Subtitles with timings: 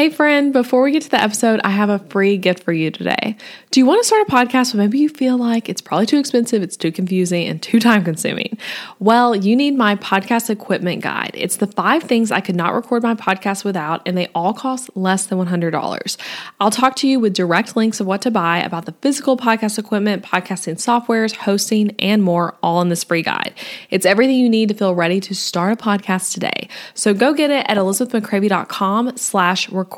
[0.00, 2.90] Hey, friend, before we get to the episode, I have a free gift for you
[2.90, 3.36] today.
[3.70, 6.18] Do you want to start a podcast, but maybe you feel like it's probably too
[6.18, 8.56] expensive, it's too confusing, and too time consuming?
[8.98, 11.32] Well, you need my podcast equipment guide.
[11.34, 14.88] It's the five things I could not record my podcast without, and they all cost
[14.96, 16.16] less than $100.
[16.60, 19.78] I'll talk to you with direct links of what to buy about the physical podcast
[19.78, 23.52] equipment, podcasting softwares, hosting, and more, all in this free guide.
[23.90, 26.70] It's everything you need to feel ready to start a podcast today.
[26.94, 29.89] So go get it at elizabethmccravy.com slash record.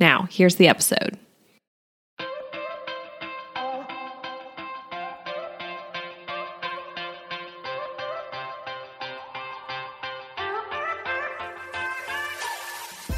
[0.00, 1.18] Now, here's the episode.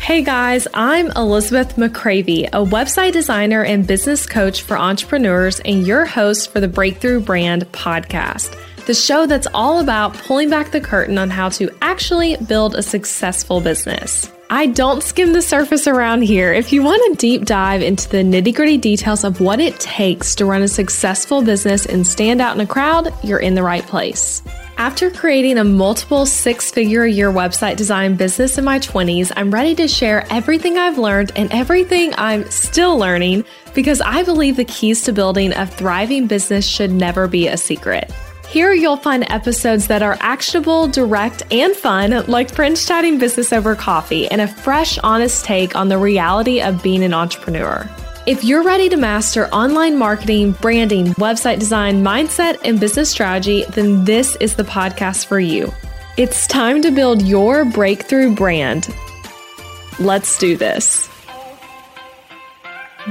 [0.09, 6.06] Hey guys, I'm Elizabeth McCravy, a website designer and business coach for entrepreneurs, and your
[6.06, 11.18] host for the Breakthrough Brand podcast, the show that's all about pulling back the curtain
[11.18, 14.32] on how to actually build a successful business.
[14.51, 16.55] I don't skim the surface around here.
[16.55, 20.35] If you want a deep dive into the nitty gritty details of what it takes
[20.37, 23.87] to run a successful business and stand out in a crowd, you're in the right
[23.87, 24.43] place.
[24.79, 29.51] After creating a multiple six figure a year website design business in my 20s, I'm
[29.51, 34.65] ready to share everything I've learned and everything I'm still learning because I believe the
[34.65, 38.10] keys to building a thriving business should never be a secret.
[38.49, 43.74] Here you'll find episodes that are actionable, direct, and fun, like friends chatting business over
[43.74, 47.87] coffee, and a fresh, honest take on the reality of being an entrepreneur.
[48.27, 54.07] If you're ready to master online marketing, branding, website design, mindset, and business strategy, then
[54.07, 55.71] this is the podcast for you.
[56.16, 58.88] It's time to build your breakthrough brand.
[60.01, 61.10] Let's do this.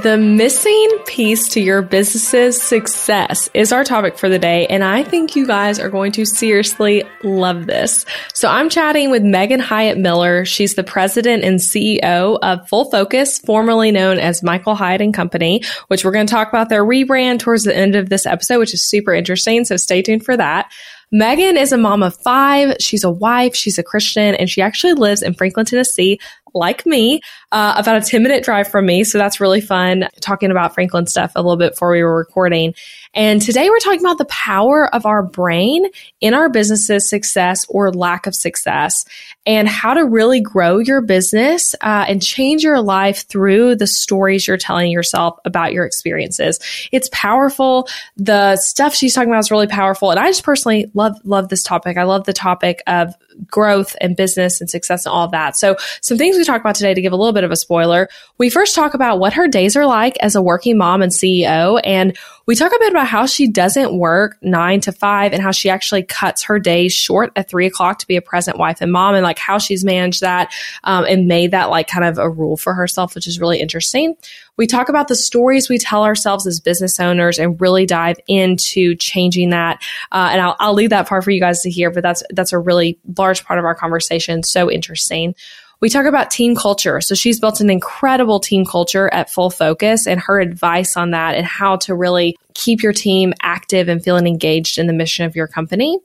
[0.04, 5.04] The missing piece to your business's success is our topic for the day, and I
[5.04, 8.06] think you guys are going to seriously love this.
[8.32, 10.46] So I'm chatting with Megan Hyatt Miller.
[10.46, 15.64] She's the president and CEO of Full Focus, formerly known as Michael Hyatt and Company,
[15.88, 18.76] which we're going to talk about their rebrand towards the end of this episode, which
[18.76, 19.66] is super interesting.
[19.66, 20.72] So stay tuned for that.
[21.12, 22.76] Megan is a mom of five.
[22.82, 23.56] She's a wife.
[23.56, 26.20] She's a Christian and she actually lives in Franklin, Tennessee,
[26.54, 27.22] like me,
[27.52, 29.04] uh, about a 10 minute drive from me.
[29.04, 32.74] So that's really fun talking about Franklin stuff a little bit before we were recording.
[33.14, 35.86] And today we're talking about the power of our brain
[36.20, 39.06] in our business's success or lack of success
[39.46, 44.46] and how to really grow your business uh, and change your life through the stories
[44.46, 46.60] you're telling yourself about your experiences.
[46.92, 47.88] It's powerful.
[48.18, 50.12] The stuff she's talking about is really powerful.
[50.12, 51.96] And I just personally love, love this topic.
[51.96, 53.16] I love the topic of
[53.46, 55.56] growth and business and success and all of that.
[55.56, 58.10] So some things we talk about today to give a little bit of a spoiler.
[58.40, 61.80] We first talk about what her days are like as a working mom and CEO.
[61.84, 62.18] And
[62.48, 65.70] we talk a bit about how she doesn't work nine to five and how she
[65.70, 69.14] actually cuts her days short at three o'clock to be a present wife and mom
[69.14, 70.52] and like how she's managed that
[70.84, 74.16] um, and made that like kind of a rule for herself, which is really interesting.
[74.56, 78.96] We talk about the stories we tell ourselves as business owners and really dive into
[78.96, 79.84] changing that.
[80.12, 82.54] Uh, and I'll, I'll leave that part for you guys to hear, but that's, that's
[82.54, 84.42] a really large part of our conversation.
[84.42, 85.36] So interesting.
[85.80, 87.02] We talk about team culture.
[87.02, 91.36] So she's built an incredible team culture at Full Focus and her advice on that
[91.36, 95.36] and how to really keep your team active and feeling engaged in the mission of
[95.36, 96.00] your company.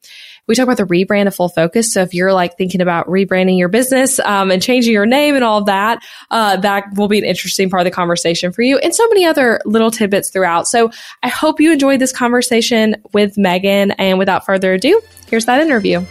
[0.46, 1.94] We talk about the rebrand of Full Focus.
[1.94, 5.44] So if you're like thinking about rebranding your business um, and changing your name and
[5.44, 8.76] all of that, uh, that will be an interesting part of the conversation for you
[8.78, 10.68] and so many other little tidbits throughout.
[10.68, 10.90] So
[11.22, 13.92] I hope you enjoyed this conversation with Megan.
[13.92, 16.04] And without further ado, here's that interview.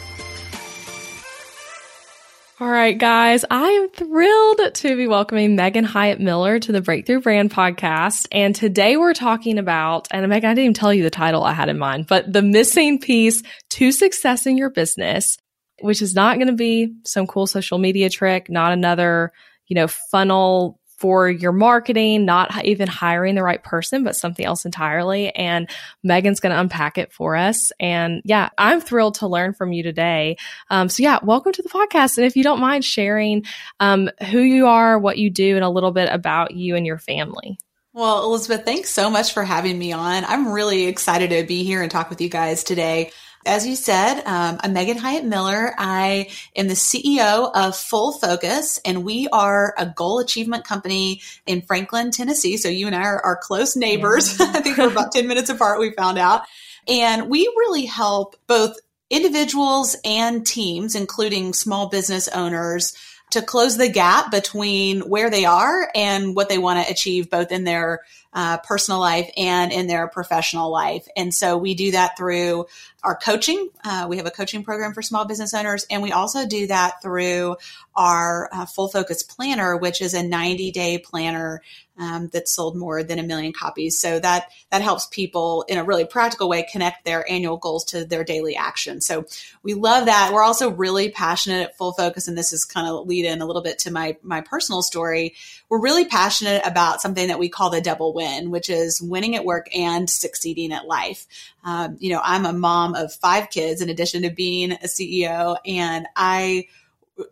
[2.61, 7.19] All right, guys, I am thrilled to be welcoming Megan Hyatt Miller to the Breakthrough
[7.19, 8.27] Brand podcast.
[8.31, 11.53] And today we're talking about, and Megan, I didn't even tell you the title I
[11.53, 15.39] had in mind, but the missing piece to success in your business,
[15.79, 19.31] which is not going to be some cool social media trick, not another,
[19.65, 24.65] you know, funnel for your marketing, not even hiring the right person, but something else
[24.65, 25.31] entirely.
[25.31, 25.67] And
[26.03, 27.71] Megan's going to unpack it for us.
[27.79, 30.37] And yeah, I'm thrilled to learn from you today.
[30.69, 32.19] Um, so yeah, welcome to the podcast.
[32.19, 33.45] And if you don't mind sharing
[33.79, 36.99] um, who you are, what you do, and a little bit about you and your
[36.99, 37.57] family.
[37.93, 40.23] Well, Elizabeth, thanks so much for having me on.
[40.23, 43.11] I'm really excited to be here and talk with you guys today.
[43.45, 45.73] As you said, um, I'm Megan Hyatt Miller.
[45.75, 51.63] I am the CEO of Full Focus, and we are a goal achievement company in
[51.63, 52.57] Franklin, Tennessee.
[52.57, 54.39] So you and I are, are close neighbors.
[54.39, 54.51] Yeah.
[54.55, 56.43] I think we're about 10 minutes apart, we found out.
[56.87, 58.77] And we really help both
[59.09, 62.95] individuals and teams, including small business owners,
[63.31, 67.51] to close the gap between where they are and what they want to achieve both
[67.51, 68.01] in their
[68.33, 71.07] uh, personal life and in their professional life.
[71.17, 72.65] And so we do that through
[73.03, 73.69] our coaching.
[73.83, 77.01] Uh, we have a coaching program for small business owners, and we also do that
[77.01, 77.55] through
[77.95, 81.61] our uh, full focus planner, which is a 90 day planner
[82.01, 83.99] um, sold more than a million copies.
[83.99, 88.05] So that that helps people in a really practical way connect their annual goals to
[88.05, 89.01] their daily action.
[89.01, 89.25] So
[89.61, 90.31] we love that.
[90.33, 93.45] We're also really passionate at Full Focus, and this is kind of lead in a
[93.45, 95.35] little bit to my my personal story.
[95.69, 99.45] We're really passionate about something that we call the double win, which is winning at
[99.45, 101.27] work and succeeding at life.
[101.63, 105.57] Um, you know, I'm a mom of five kids in addition to being a CEO,
[105.65, 106.67] and I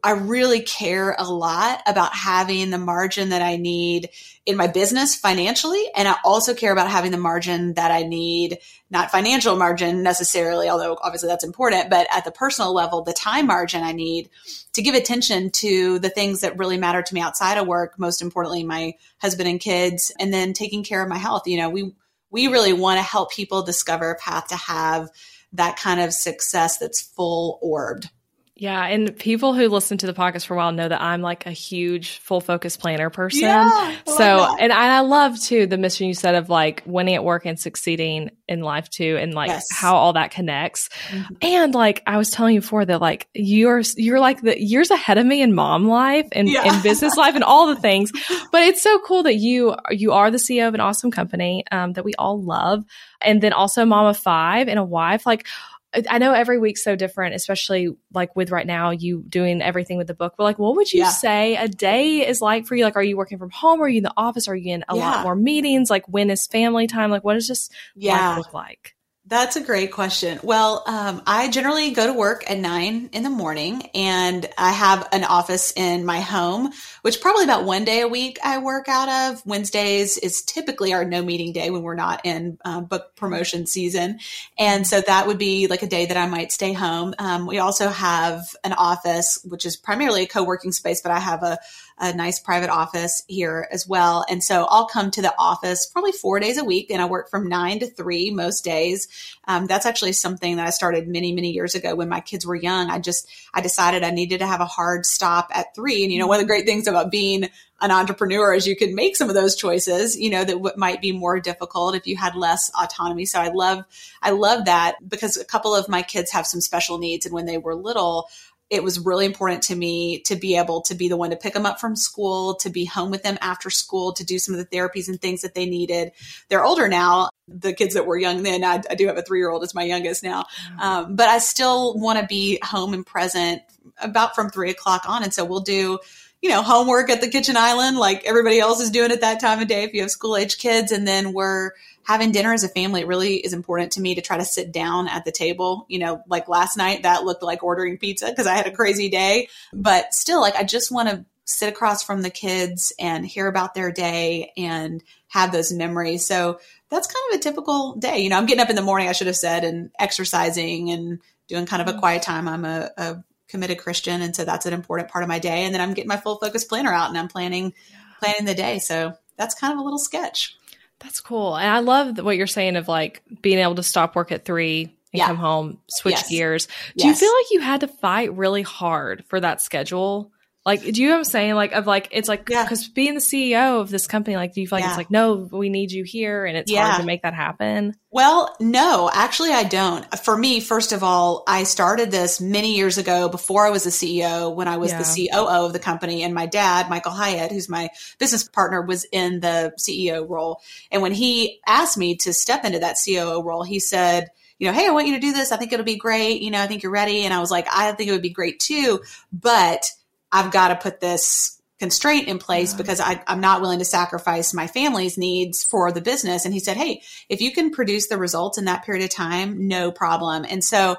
[0.03, 4.09] I really care a lot about having the margin that I need
[4.45, 5.83] in my business financially.
[5.95, 8.59] And I also care about having the margin that I need,
[8.89, 13.47] not financial margin necessarily, although obviously that's important, but at the personal level, the time
[13.47, 14.29] margin I need
[14.73, 17.97] to give attention to the things that really matter to me outside of work.
[17.97, 21.47] Most importantly, my husband and kids, and then taking care of my health.
[21.47, 21.93] You know, we,
[22.31, 25.09] we really want to help people discover a path to have
[25.53, 28.09] that kind of success that's full orbed.
[28.59, 31.45] Yeah, and people who listen to the podcast for a while know that I'm like
[31.45, 33.41] a huge full focus planner person.
[33.43, 37.45] Yeah, so, and I love too the mission you said of like winning at work
[37.45, 39.65] and succeeding in life too, and like Yes.
[39.71, 40.89] how all that connects.
[41.09, 41.33] Mm-hmm.
[41.41, 45.17] And like I was telling you before that like you're you're like the years ahead
[45.17, 46.75] of me in mom life and Yeah.
[46.75, 48.11] in business life and all the things.
[48.51, 51.93] But it's so cool that you you are the CEO of an awesome company um,
[51.93, 52.83] that we all love,
[53.21, 55.25] and then also mom of five and a wife.
[55.25, 55.47] Like
[55.93, 60.07] I- know every week's so different, especially like with right now you doing everything with
[60.07, 60.35] the book.
[60.37, 61.09] But like, what would you Yeah.
[61.09, 62.83] say a day is like for you?
[62.83, 63.81] Like, are you working from home?
[63.81, 64.47] Are you in the office?
[64.47, 65.01] Are you in a Yeah.
[65.01, 65.89] lot more meetings?
[65.89, 67.09] Like, when is family time?
[67.09, 68.29] Like, what does this Yeah.
[68.29, 68.95] life look like?
[69.29, 70.39] That's a great question.
[70.41, 75.07] Well, um, I generally go to work at nine in the morning and I have
[75.11, 76.71] an office in my home,
[77.03, 79.45] which probably about one day a week I work out of.
[79.45, 84.17] Wednesdays is typically our no meeting day when we're not in um, book promotion season.
[84.57, 87.13] And so that would be like a day that I might stay home.
[87.19, 91.19] Um, we also have an office, which is primarily a co working space, but I
[91.19, 91.59] have a,
[91.99, 94.25] a nice private office here as well.
[94.29, 97.29] And so I'll come to the office probably four days a week and I work
[97.29, 99.07] from nine to three most days.
[99.47, 102.55] Um, that's actually something that I started many, many years ago when my kids were
[102.55, 102.89] young.
[102.89, 106.03] I just, I decided I needed to have a hard stop at three.
[106.03, 107.49] And, you know, one of the great things about being
[107.81, 111.01] an entrepreneur is you can make some of those choices, you know, that w- might
[111.01, 113.25] be more difficult if you had less autonomy.
[113.25, 113.83] So I love,
[114.21, 117.25] I love that because a couple of my kids have some special needs.
[117.25, 118.27] And when they were little,
[118.69, 121.53] it was really important to me to be able to be the one to pick
[121.53, 124.59] them up from school, to be home with them after school, to do some of
[124.59, 126.11] the therapies and things that they needed.
[126.49, 127.29] They're older now.
[127.47, 129.73] The kids that were young then, I, I do have a three year old as
[129.73, 130.45] my youngest now.
[130.79, 133.63] Um, but I still want to be home and present
[134.01, 135.23] about from three o'clock on.
[135.23, 135.97] And so we'll do,
[136.41, 139.59] you know, homework at the kitchen island like everybody else is doing at that time
[139.59, 140.91] of day if you have school age kids.
[140.91, 141.71] And then we're
[142.09, 143.05] having dinner as a family.
[143.05, 145.85] Really is important to me to try to sit down at the table.
[145.89, 149.09] You know, like last night, that looked like ordering pizza because I had a crazy
[149.09, 149.47] day.
[149.71, 153.75] But still, like, I just want to sit across from the kids and hear about
[153.75, 156.25] their day and have those memories.
[156.25, 156.59] So
[156.89, 158.17] that's kind of a typical day.
[158.19, 161.19] You know, I'm getting up in the morning, I should have said, and exercising and
[161.47, 161.99] doing kind of a mm-hmm.
[161.99, 162.47] quiet time.
[162.47, 164.23] I'm a, a committed Christian.
[164.23, 165.63] And so that's an important part of my day.
[165.63, 167.75] And then I'm getting my full focus planner out and I'm planning,
[168.17, 168.79] planning the day.
[168.79, 170.55] So that's kind of a little sketch.
[170.99, 171.55] That's cool.
[171.55, 174.83] And I love what you're saying of like being able to stop work at three
[174.83, 175.27] and Yeah.
[175.27, 176.29] come home, switch Yes.
[176.29, 176.67] gears.
[176.97, 180.31] Do you feel like you had to fight really hard for that schedule?
[180.69, 181.55] Like, do you know what I'm saying?
[181.55, 182.61] Like, of like, it's like, Yeah.
[182.63, 184.89] because being the CEO of this company, like, do you feel like Yeah.
[184.89, 186.85] it's like, no, we need you here and it's Yeah.
[186.91, 187.95] hard to make that happen?
[188.11, 190.05] Well, no, actually, I don't.
[190.19, 193.91] For me, first of all, I started this many years ago before I was a
[193.91, 194.99] CEO when I was Yeah.
[194.99, 196.21] the COO of the company.
[196.21, 200.61] And my dad, Michael Hyatt, who's my business partner, was in the CEO role.
[200.91, 204.73] And when he asked me to step into that COO role, he said, you know,
[204.73, 205.51] hey, I want you to do this.
[205.51, 206.41] I think it'll be great.
[206.41, 207.23] You know, I think you're ready.
[207.23, 208.99] And I was like, I think it would be great too.
[209.31, 209.89] But
[210.31, 212.77] I've got to put this constraint in place Yeah.
[212.77, 216.43] because I, I'm not willing to sacrifice my family's needs for the business.
[216.43, 219.67] And he said, Hey, if you can produce the results in that period of time,
[219.69, 220.45] no problem.
[220.49, 220.97] And so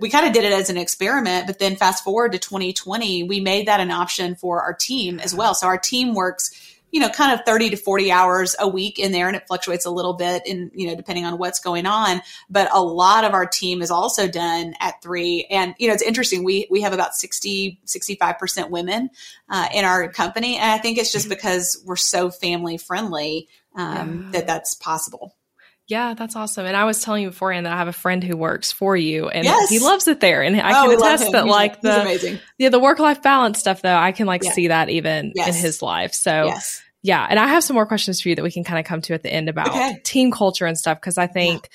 [0.00, 3.40] we kind of did it as an experiment, but then fast forward to 2020, we
[3.40, 5.54] made that an option for our team as well.
[5.54, 6.50] So our team works
[6.90, 9.84] you know, kind of 30 to 40 hours a week in there and it fluctuates
[9.84, 12.22] a little bit in, you know, depending on what's going on.
[12.48, 15.46] But a lot of our team is also done at three.
[15.50, 16.44] And, you know, it's interesting.
[16.44, 19.10] We, we have about 60, 65% women
[19.48, 20.56] uh, in our company.
[20.56, 24.30] And I think it's just because we're so family friendly um, Yeah.
[24.32, 25.34] that that's possible.
[25.88, 26.66] Yeah, that's awesome.
[26.66, 29.28] And I was telling you beforehand that I have a friend who works for you
[29.28, 29.70] and Yes.
[29.70, 30.42] he loves it there.
[30.42, 32.38] And I Oh, can attest that He's- like the, amazing.
[32.58, 34.52] yeah, the work life balance stuff though, I can like Yeah.
[34.52, 36.12] see that even in his life.
[36.12, 36.82] So Yes.
[37.02, 39.00] Yeah, and I have some more questions for you that we can kind of come
[39.02, 40.00] to at the end about Okay.
[40.04, 41.68] team culture and stuff because I think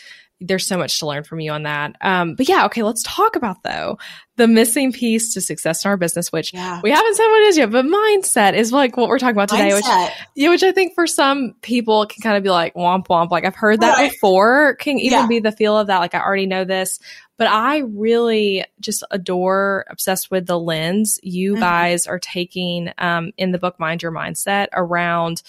[0.45, 1.95] there's so much to learn from you on that.
[2.01, 3.97] Um, but yeah, okay, let's talk about though
[4.35, 6.81] the missing piece to success in our business, which yeah.
[6.83, 9.49] we haven't said what it is yet, but mindset is like what we're talking about
[9.49, 9.75] today, mindset.
[9.75, 13.29] which yeah, which I think for some people can kind of be like womp womp.
[13.31, 14.11] Like I've heard that right.
[14.11, 15.27] before, can even yeah.
[15.27, 15.99] be the feel of that.
[15.99, 16.99] Like I already know this,
[17.37, 21.61] but I really just adore, obsessed with the lens you mm-hmm.
[21.61, 25.43] guys are taking um, in the book Mind Your Mindset around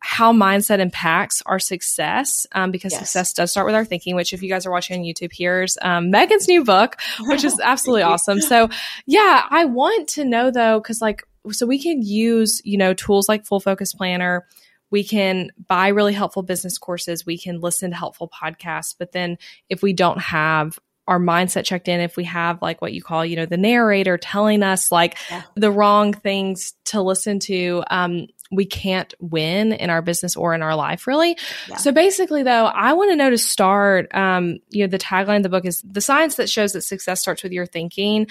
[0.00, 3.00] how mindset impacts our success um, because yes.
[3.00, 5.76] success does start with our thinking which if you guys are watching on youtube here's
[5.82, 8.40] um, megan's new book which is absolutely awesome.
[8.40, 8.68] So
[9.06, 13.28] yeah i want to know though because like so we can use you know tools
[13.28, 14.46] like full focus planner.
[14.90, 17.26] We can buy really helpful business courses.
[17.26, 18.94] We can listen to helpful podcasts.
[18.98, 19.36] But then
[19.68, 23.24] if we don't have our mindset checked in if we have like what you call
[23.24, 25.42] you know the narrator telling us like yeah.
[25.54, 30.62] the wrong things to listen to um we can't win in our business or in
[30.62, 31.36] our life really
[31.68, 31.76] yeah.
[31.76, 35.42] so basically though i want to know to start um you know the tagline of
[35.42, 38.26] the book is the science that shows that success starts with your thinking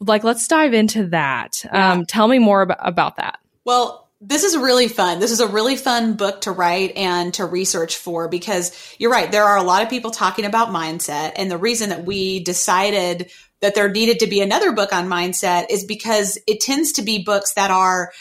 [0.00, 1.92] like let's dive into that yeah.
[1.92, 5.20] um tell me more about, about that well this is really fun.
[5.20, 9.30] This is a really fun book to write and to research for because you're right.
[9.30, 11.32] There are a lot of people talking about mindset.
[11.36, 15.66] And the reason that we decided that there needed to be another book on mindset
[15.70, 18.12] is because it tends to be books that are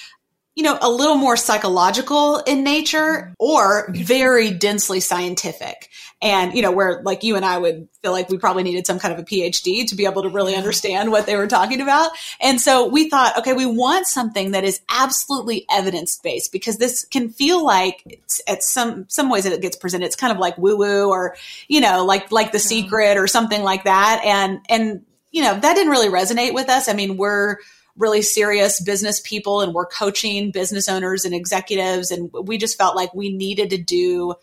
[0.57, 5.87] you know, a little more psychological in nature or very densely scientific.
[6.19, 8.97] And, you know, where like you and I would feel like we probably needed some
[8.97, 12.09] kind of a PhD to be able to really understand what they were talking about.
[12.41, 17.05] And so we thought, okay, we want something that is absolutely evidence based because this
[17.05, 20.57] can feel like at some, some ways that it gets presented, it's kind of like
[20.57, 21.35] woo woo or,
[21.67, 24.23] you know, like, like the secret or something like that.
[24.25, 26.89] And, and, you know, that didn't really resonate with us.
[26.89, 27.57] I mean, we're,
[27.97, 32.11] really serious business people and we're coaching business owners and executives.
[32.11, 34.35] And we just felt like we needed to do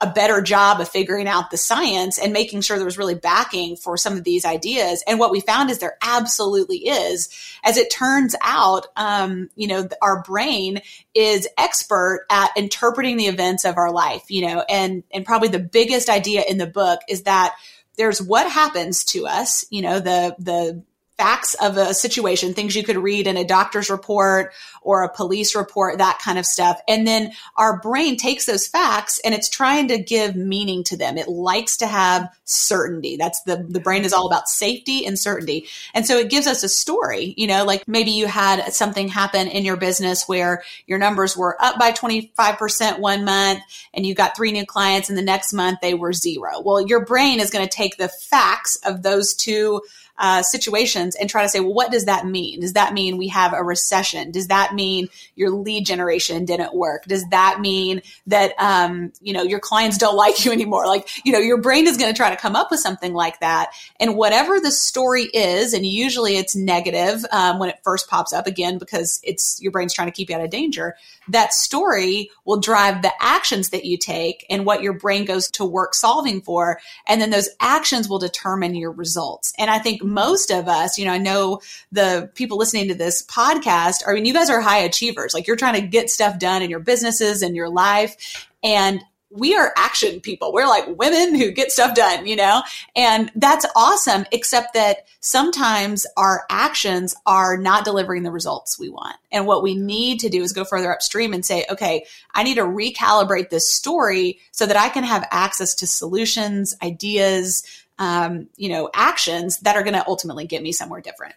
[0.00, 3.76] a better job of figuring out the science and making sure there was really backing
[3.76, 5.02] for some of these ideas.
[5.06, 7.30] And what we found is there absolutely is.
[7.64, 10.82] As it turns out, um, you know, our brain
[11.14, 15.58] is expert at interpreting the events of our life, you know, and, and probably the
[15.58, 17.56] biggest idea in the book is that
[17.96, 20.84] there's what happens to us, you know, the, the,
[21.16, 25.54] facts of a situation, things you could read in a doctor's report or a police
[25.54, 26.80] report, that kind of stuff.
[26.86, 31.16] And then our brain takes those facts and it's trying to give meaning to them.
[31.16, 33.16] It likes to have certainty.
[33.16, 35.66] That's the, the brain is all about safety and certainty.
[35.94, 39.48] And so it gives us a story, you know, like maybe you had something happen
[39.48, 43.60] in your business where your numbers were up by 25% one month
[43.92, 46.60] and you got three new clients and the next month they were zero.
[46.60, 49.82] Well, your brain is going to take the facts of those two
[50.18, 52.60] uh, situations and try to say, well, what does that mean?
[52.60, 54.30] Does that mean we have a recession?
[54.30, 57.04] Does that mean your lead generation didn't work?
[57.04, 60.86] Does that mean that, um, you know, your clients don't like you anymore?
[60.86, 63.40] Like, you know, your brain is going to try to come up with something like
[63.40, 63.70] that.
[64.00, 68.46] And whatever the story is, and usually it's negative um, when it first pops up
[68.46, 70.96] again, because it's your brain's trying to keep you out of danger
[71.28, 75.64] that story will drive the actions that you take and what your brain goes to
[75.64, 76.80] work solving for.
[77.06, 79.52] And then those actions will determine your results.
[79.58, 83.24] And I think most of us, you know, I know the people listening to this
[83.26, 85.34] podcast, I mean, you guys are high achievers.
[85.34, 88.48] Like you're trying to get stuff done in your businesses and your life.
[88.62, 90.52] And we are action people.
[90.52, 92.62] We're like women who get stuff done, you know?
[92.94, 99.16] And that's awesome, except that sometimes our actions are not delivering the results we want.
[99.32, 102.54] And what we need to do is go further upstream and say, okay, I need
[102.54, 107.64] to recalibrate this story so that I can have access to solutions, ideas,
[107.98, 111.34] um, you know, actions that are going to ultimately get me somewhere different.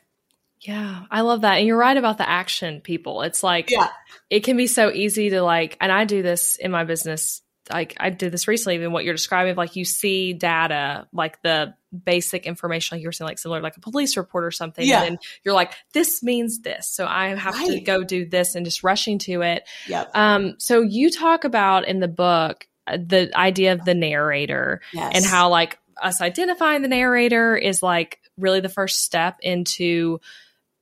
[0.61, 1.57] Yeah, I love that.
[1.57, 3.21] And you're right about the action people.
[3.21, 3.89] It's like, yeah.
[4.29, 7.95] it can be so easy to like, and I do this in my business like
[7.99, 12.45] I did this recently, even what you're describing, like you see data, like the basic
[12.45, 14.85] information, like you were saying, like similar, like a police report or something.
[14.85, 15.03] Yeah.
[15.03, 16.87] And you're like, this means this.
[16.89, 17.67] So I have right.
[17.67, 19.67] to go do this and just rushing to it.
[19.87, 20.11] Yep.
[20.15, 25.11] Um, so you talk about in the book uh, the idea of the narrator yes.
[25.15, 30.19] and how like us identifying the narrator is like really the first step into,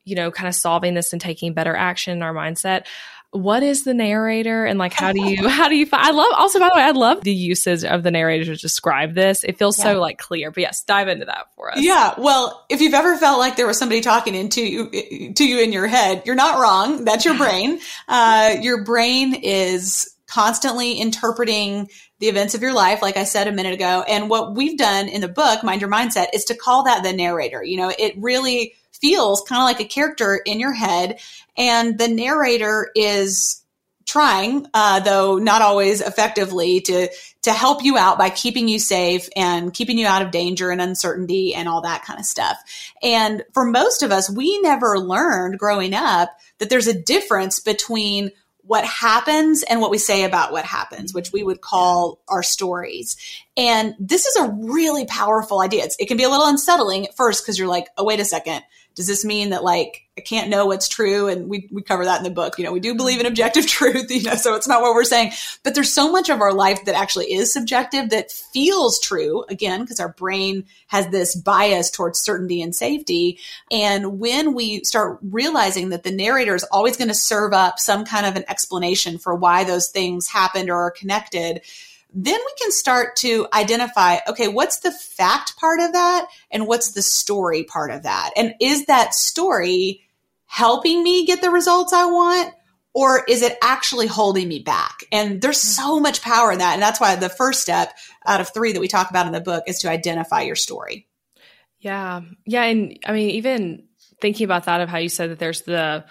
[0.06, 2.86] you know, kind of solving this and taking better action in our mindset
[3.31, 6.31] what is the narrator and like how do you how do you find, I love
[6.36, 9.43] also by the way I love the uses of the narrator to describe this.
[9.43, 9.86] It feels yeah.
[9.86, 10.51] so like clear.
[10.51, 11.81] But yes, dive into that for us.
[11.81, 12.13] Yeah.
[12.17, 15.72] Well, if you've ever felt like there was somebody talking into you to you in
[15.74, 17.05] your head, you're not wrong.
[17.05, 17.79] That's your brain.
[18.10, 23.51] Uh, your brain is constantly interpreting the events of your life, like I said a
[23.51, 24.03] minute ago.
[24.07, 27.13] And what we've done in the book, Mind Your Mindset, is to call that the
[27.13, 27.63] narrator.
[27.63, 31.20] You know, it really feels kind of like a character in your head.
[31.58, 33.63] And the narrator is
[34.08, 37.10] trying, uh, though not always effectively to,
[37.42, 40.80] to help you out by keeping you safe and keeping you out of danger and
[40.80, 42.58] uncertainty and all that kind of stuff.
[43.04, 48.32] And for most of us, we never learned growing up that there's a difference between
[48.62, 53.18] what happens and what we say about what happens, which we would call our stories.
[53.56, 55.84] And this is a really powerful idea.
[55.84, 58.25] It's, it can be a little unsettling at first because you're like, oh, wait a
[58.25, 58.63] second
[58.98, 61.27] does this mean that like I can't know what's true?
[61.27, 62.58] And we, we cover that in the book.
[62.58, 63.34] You know, we do believe in mm-hmm.
[63.34, 65.34] objective truth, you know, so it's not what we're saying.
[65.63, 69.82] But there's so much of our life that actually is subjective that feels true, again,
[69.82, 73.38] because our brain has this bias towards certainty and safety.
[73.70, 78.04] And when we start realizing that the narrator is always going to serve up some
[78.04, 81.62] kind of an explanation for why those things happened or are connected,
[82.19, 86.91] then we can start to identify okay, what's the fact part of that and what's
[86.91, 88.31] the story part of that?
[88.36, 90.01] And is that story
[90.47, 92.53] helping me get the results I want?
[92.95, 95.03] Or is it actually holding me back?
[95.12, 95.83] And there's mm-hmm.
[95.83, 96.74] so much power in that.
[96.74, 97.95] And that's why the first step
[98.25, 101.07] out of three that we talk about in the book is to identify your story.
[101.79, 102.21] Yeah.
[102.47, 102.63] Yeah.
[102.63, 103.83] And I mean, even
[104.19, 106.05] thinking about that of how you said that there's the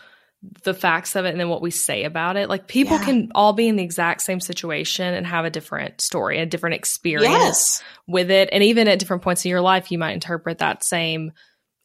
[0.62, 2.48] the facts of it and then what we say about it.
[2.48, 3.04] Like people yeah.
[3.04, 6.74] can all be in the exact same situation and have a different story, a different
[6.74, 7.82] experience yes.
[8.06, 8.48] with it.
[8.52, 11.32] And even at different points in your life, you might interpret that same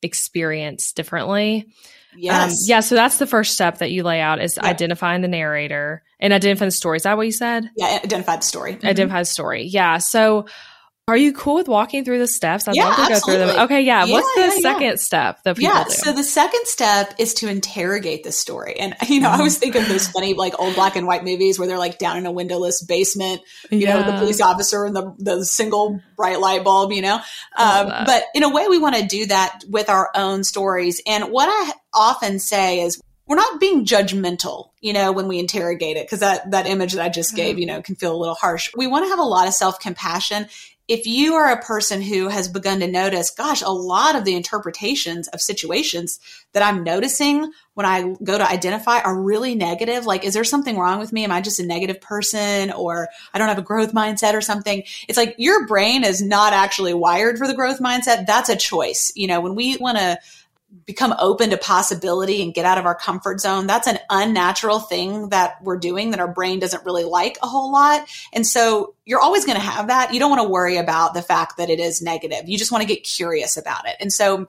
[0.01, 1.65] experience differently.
[2.13, 2.51] Um, yes.
[2.51, 2.79] Um, yeah.
[2.81, 6.67] So that's the first step that you lay out is identifying the narrator and identifying
[6.67, 6.97] the story.
[6.97, 7.69] Is that what you said?
[7.77, 7.99] Yeah.
[8.03, 8.73] Identify the story.
[8.73, 8.87] Mm-hmm.
[8.87, 9.63] Identify the story.
[9.65, 9.97] Yeah.
[9.99, 10.45] So
[11.07, 12.67] are you cool with walking through the steps?
[12.67, 13.45] I'd yeah, love to go absolutely.
[13.45, 13.63] through them.
[13.65, 14.05] Okay, yeah.
[14.05, 15.89] yeah What's the yeah, second step that people yeah, do?
[15.89, 18.75] So the second step is to interrogate the story.
[18.79, 21.57] And you know, I was thinking of those funny like old black and white movies
[21.57, 25.13] where they're like down in a windowless basement, you know, the police officer and the
[25.17, 27.19] the single bright light bulb, you know.
[27.57, 31.01] Um, but in a way we want to do that with our own stories.
[31.07, 35.95] And what I often say is we're not being judgmental, you know, when we interrogate
[35.95, 38.35] it, because that, that image that I just gave, you know, can feel a little
[38.35, 38.69] harsh.
[38.75, 40.47] We want to have a lot of self compassion
[40.91, 44.35] if you are a person who has begun to notice, gosh, a lot of the
[44.35, 46.19] interpretations of situations
[46.51, 50.05] that I'm noticing when I go to identify are really negative.
[50.05, 51.23] Like, is there something wrong with me?
[51.23, 54.83] Am I just a negative person or I don't have a growth mindset or something?
[55.07, 58.27] It's like your brain is not actually wired for the growth mindset.
[58.27, 59.13] That's a choice.
[59.15, 60.19] You know, when we want to
[60.85, 63.67] become open to possibility and get out of our comfort zone.
[63.67, 67.71] That's an unnatural thing that we're doing that our brain doesn't really like a whole
[67.71, 68.07] lot.
[68.33, 70.13] And so you're always going to have that.
[70.13, 72.47] You don't want to worry about the fact that it is negative.
[72.47, 73.95] You just want to get curious about it.
[73.99, 74.47] And so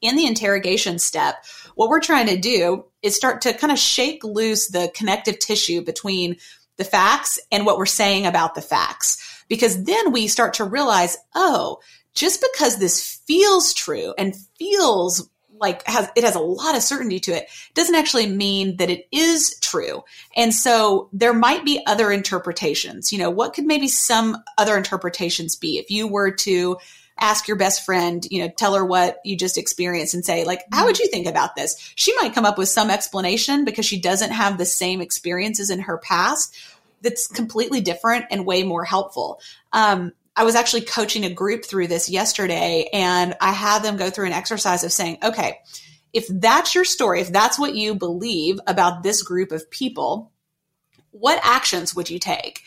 [0.00, 4.24] in the interrogation step, what we're trying to do is start to kind of shake
[4.24, 6.36] loose the connective tissue between
[6.76, 9.44] the facts and what we're saying about the facts.
[9.48, 11.80] Because then we start to realize, oh,
[12.14, 15.28] just because this feels true and feels
[15.62, 19.08] like has it has a lot of certainty to it doesn't actually mean that it
[19.10, 20.02] is true.
[20.36, 23.12] And so there might be other interpretations.
[23.12, 25.78] You know what could maybe some other interpretations be?
[25.78, 26.76] If you were to
[27.18, 30.62] ask your best friend you know tell her what you just experienced and say like
[30.72, 31.92] how would you think about this?
[31.94, 35.80] She might come up with some explanation because she doesn't have the same experiences in
[35.80, 36.56] her past
[37.02, 39.40] that's completely different and way more helpful.
[39.72, 44.10] Um, I was actually coaching a group through this yesterday and I had them go
[44.10, 45.58] through an exercise of saying, okay,
[46.12, 50.32] if that's your story, if that's what you believe about this group of people,
[51.10, 52.62] what actions would you take?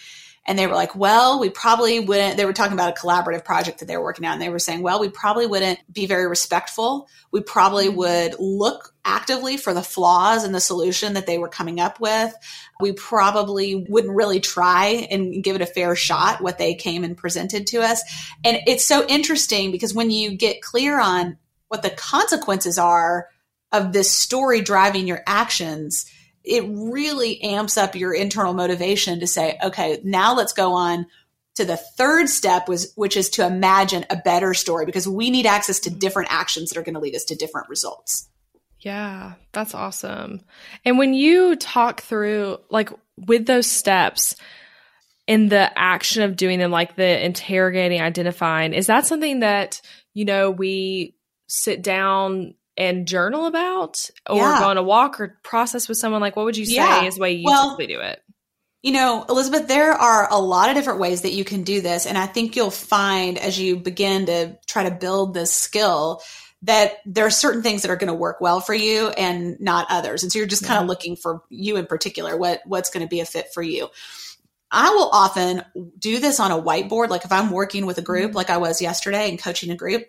[0.47, 2.37] And they were like, well, we probably wouldn't.
[2.37, 4.33] They were talking about a collaborative project that they were working on.
[4.33, 7.09] And they were saying, well, we probably wouldn't be very respectful.
[7.31, 7.97] We probably mm-hmm.
[7.97, 12.33] would look actively for the flaws in the solution that they were coming up with.
[12.79, 17.17] We probably wouldn't really try and give it a fair shot what they came and
[17.17, 18.03] presented to us.
[18.43, 21.37] And it's so interesting because when you get clear on
[21.69, 23.29] what the consequences are
[23.71, 26.05] of this story driving your actions,
[26.45, 31.07] it really amps up your internal motivation to say, okay, now let's go on
[31.55, 35.45] to the third step was which is to imagine a better story because we need
[35.45, 38.27] access to different actions that are going to lead us to different results.
[38.79, 40.41] Yeah, that's awesome.
[40.83, 44.35] And when you talk through like with those steps
[45.27, 49.81] in the action of doing them like the interrogating, identifying, is that something that
[50.13, 51.15] you know we
[51.47, 54.59] sit down and journal about or yeah.
[54.59, 57.03] go on a walk or process with someone like what would you say yeah.
[57.03, 58.21] is the way you well, typically do it
[58.83, 62.05] you know elizabeth there are a lot of different ways that you can do this
[62.05, 66.21] and i think you'll find as you begin to try to build this skill
[66.61, 69.87] that there are certain things that are going to work well for you and not
[69.89, 70.69] others and so you're just yeah.
[70.69, 73.61] kind of looking for you in particular what what's going to be a fit for
[73.61, 73.89] you
[74.71, 75.63] I will often
[75.97, 77.07] do this on a whiteboard.
[77.07, 78.35] Like if I'm working with a group, mm-hmm.
[78.35, 80.05] like I was yesterday and coaching a group,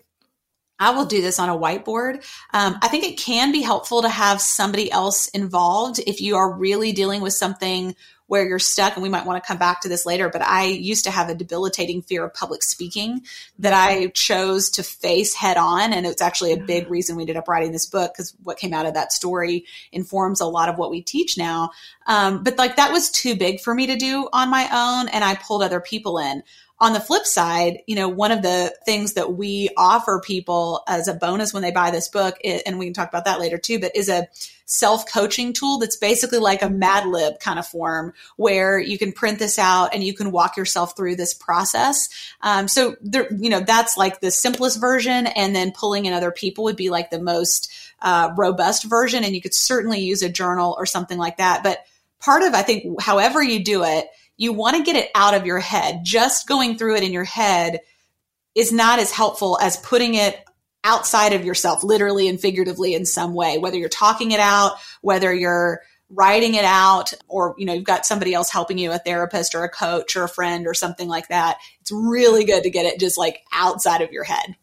[0.79, 2.25] I will do this on a whiteboard.
[2.53, 6.53] Um, I think it can be helpful to have somebody else involved if you are
[6.53, 7.95] really dealing with something
[8.27, 8.95] where you're stuck.
[8.95, 11.29] And we might want to come back to this later, but I used to have
[11.29, 13.23] a debilitating fear of public speaking
[13.59, 15.93] that I chose to face head on.
[15.93, 18.75] And it's actually a big reason we ended up writing this book because what came
[18.75, 21.71] out of that story informs a lot of what we teach now.
[22.07, 25.09] Um, but like that was too big for me to do on my own.
[25.09, 26.43] And I pulled other people in.
[26.79, 31.09] On the flip side, you know, one of the things that we offer people as
[31.09, 33.79] a bonus when they buy this book, and we can talk about that later too,
[33.79, 34.29] but is a
[34.67, 39.13] self coaching tool that's basically like a Mad Lib kind of form where you can
[39.13, 42.09] print this out and you can walk yourself through this process.
[42.43, 46.31] Um, so there, you know, that's like the simplest version, and then pulling in other
[46.31, 49.25] people would be like the most uh, robust version.
[49.25, 51.63] And you could certainly use a journal or something like that.
[51.63, 51.87] But
[52.21, 55.47] part of, I think, however you do it, you want to get it out of
[55.47, 56.01] your head.
[56.05, 57.81] Just going through it in your head
[58.55, 60.43] is not as helpful as putting it
[60.85, 65.35] outside of yourself, literally and figuratively in some way, whether you're talking it out, whether
[65.35, 69.55] you're writing it out or you know you've got somebody else helping you a therapist
[69.55, 72.87] or a coach or a friend or something like that it's really good to get
[72.87, 74.55] it just like outside of your head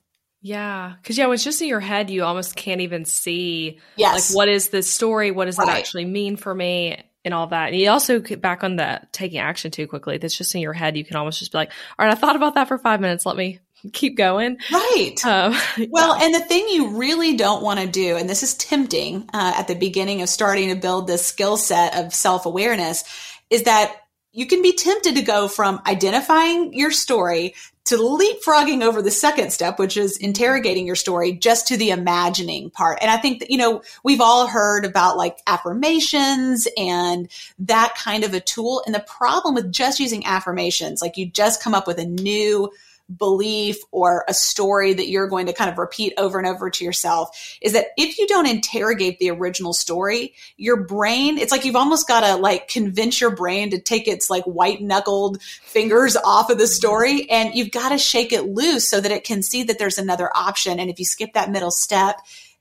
[0.42, 4.30] yeah because yeah when it's just in your head you almost can't even see yes.
[4.30, 5.68] like what is this story what does right.
[5.68, 7.70] that actually mean for me and all that.
[7.70, 10.18] And you also get back on the taking action too quickly.
[10.18, 10.98] That's just in your head.
[10.98, 13.26] You can almost just be like, all right, I thought about that for five minutes.
[13.26, 13.60] Let me
[13.94, 14.58] keep going.
[14.72, 15.16] Right.
[15.26, 15.56] Um,
[15.90, 16.26] well, yeah.
[16.26, 19.68] and the thing you really don't want to do, and this is tempting uh, at
[19.68, 23.04] the beginning of starting to build this skill set of self awareness,
[23.50, 23.96] is that
[24.32, 27.54] you can be tempted to go from identifying your story
[27.86, 32.70] to leapfrogging over the second step, which is interrogating your story just to the imagining
[32.70, 32.98] part.
[33.02, 38.24] And I think that, you know, we've all heard about like affirmations and that kind
[38.24, 38.84] of a tool.
[38.86, 42.72] And the problem with just using affirmations, like you just come up with a new
[43.18, 46.84] belief or a story that you're going to kind of repeat over and over to
[46.84, 51.76] yourself is that if you don't interrogate the original story, your brain, it's like you've
[51.76, 56.50] almost got to like convince your brain to take its like white knuckled fingers off
[56.50, 59.64] of the story and you've got to shake it loose so that it can see
[59.64, 60.80] that there's another option.
[60.80, 62.20] And if you skip that middle step,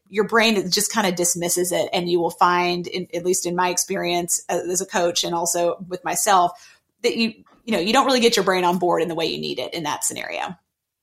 [0.09, 3.57] your brain just kind of dismisses it and you will find in, at least in
[3.57, 6.53] my experience uh, as a coach and also with myself
[7.03, 9.27] that you you know, you don't really get your brain on board in the way
[9.27, 10.57] you need it in that scenario.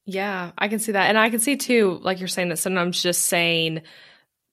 [0.05, 1.07] Yeah, I can see that.
[1.09, 3.81] And I can see too, like you're saying that sometimes just saying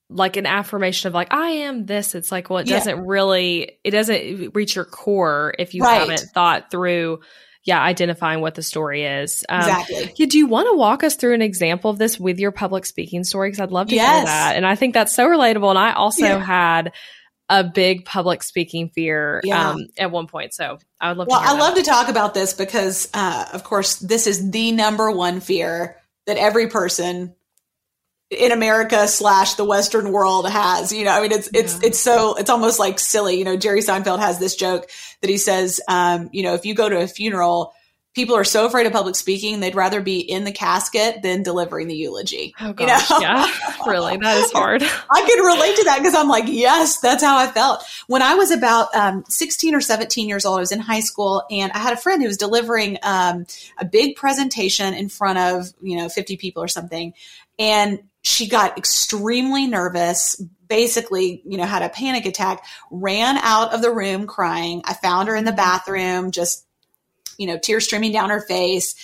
[0.09, 2.15] like an affirmation of like, I am this.
[2.15, 6.01] It's like, well, it doesn't really, it doesn't reach your core if you right.
[6.01, 7.21] haven't thought through,
[7.65, 9.45] yeah, identifying what the story is.
[9.49, 10.13] Um, exactly.
[10.17, 12.87] Yeah, do you want to walk us through an example of this with your public
[12.87, 13.49] speaking story?
[13.49, 14.19] Because I'd love to yes.
[14.19, 14.55] hear that.
[14.55, 15.71] And I think that's so relatable.
[15.71, 16.39] And I also yeah.
[16.39, 16.93] had
[17.49, 19.71] a big public speaking fear yeah.
[19.71, 20.53] um, at one point.
[20.53, 21.29] So I would love.
[21.29, 25.11] Well, I love to talk about this because, uh, of course, this is the number
[25.11, 27.35] one fear that every person
[28.31, 30.93] in America slash the Western world has.
[30.93, 31.89] You know, I mean, it's it's yeah.
[31.89, 33.39] it's so it's almost like silly.
[33.39, 36.75] You know, Jerry Seinfeld has this joke that he says, um, you know, if you
[36.75, 37.73] go to a funeral
[38.17, 41.87] people are so afraid of public speaking they'd rather be in the casket than delivering
[41.87, 43.21] the eulogy oh gosh, you know?
[43.21, 43.47] yeah
[43.87, 47.37] really that is hard i can relate to that because i'm like yes that's how
[47.37, 50.81] i felt when i was about um, 16 or 17 years old i was in
[50.81, 53.47] high school and i had a friend who was delivering um,
[53.79, 57.13] a big presentation in front of you know 50 people or something
[57.59, 63.83] and she got extremely nervous basically, you know, had a panic attack, ran out of
[63.83, 64.83] the room crying.
[64.85, 66.66] I found her in the bathroom, just
[67.39, 68.95] you know, tears streaming down her face.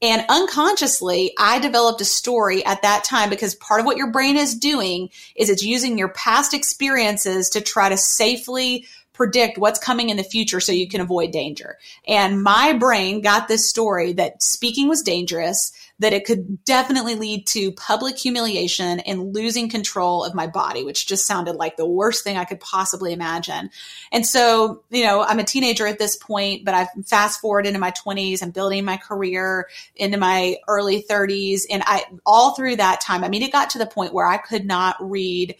[0.00, 4.36] And unconsciously, I developed a story at that time because part of what your brain
[4.36, 8.86] is doing is it's using your past experiences to try to safely
[9.22, 11.78] predict what's coming in the future so you can avoid danger.
[12.08, 17.46] And my brain got this story that speaking was dangerous, that it could definitely lead
[17.46, 22.24] to public humiliation and losing control of my body, which just sounded like the worst
[22.24, 23.70] thing I could possibly imagine.
[24.10, 27.78] And so, you know, I'm a teenager at this point, but I've fast forward into
[27.78, 28.42] my 20s.
[28.42, 31.60] I'm building my career into my early 30s.
[31.70, 34.38] And I, all through that time, I mean, it got to the point where I
[34.38, 35.54] could not read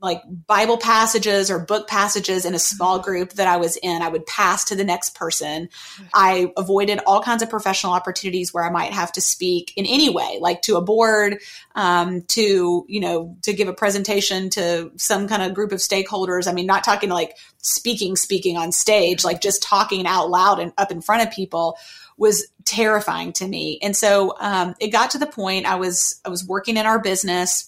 [0.00, 3.10] like Bible passages or book passages in a small mm-hmm.
[3.10, 4.02] group that I was in.
[4.02, 5.68] I would pass to the next person.
[6.14, 10.08] I avoided all kinds of professional opportunities where I might have to speak in any
[10.08, 11.40] way, like to a board,
[11.74, 16.46] um, to, you know, to give a presentation to some kind of group of stakeholders.
[16.46, 20.72] I mean, not talking like speaking, speaking on stage, like just talking out loud and
[20.78, 21.76] up in front of people
[22.16, 23.78] was terrifying to me.
[23.80, 26.98] And so um, it got to the point I was I was working in our
[26.98, 27.67] business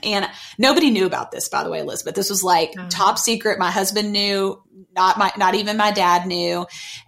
[0.00, 2.14] And nobody knew about this, by the way, Elizabeth.
[2.14, 2.86] This was like oh.
[2.88, 3.58] top secret.
[3.58, 4.62] My husband knew,
[4.94, 6.66] not my, not even my dad knew.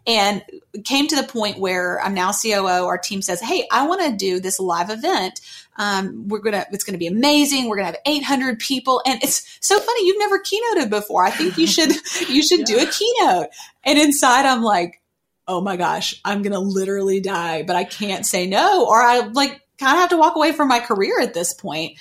[0.09, 0.43] And
[0.85, 2.87] came to the point where I'm now COO.
[2.87, 5.41] Our team says, Hey, I want to do this live event.
[5.77, 7.69] Um, we're going to, it's going to be amazing.
[7.69, 9.03] We're going to have 800 people.
[9.07, 10.07] And it's so funny.
[10.07, 11.25] You've never keynoted before.
[11.25, 11.93] I think you should,
[12.29, 12.77] you should yeah.
[12.77, 13.51] do a keynote.
[13.85, 15.01] And inside I'm like,
[15.47, 18.87] Oh my gosh, I'm going to literally die, but I can't say no.
[18.87, 21.99] Or I like kind of have to walk away from my career at this point.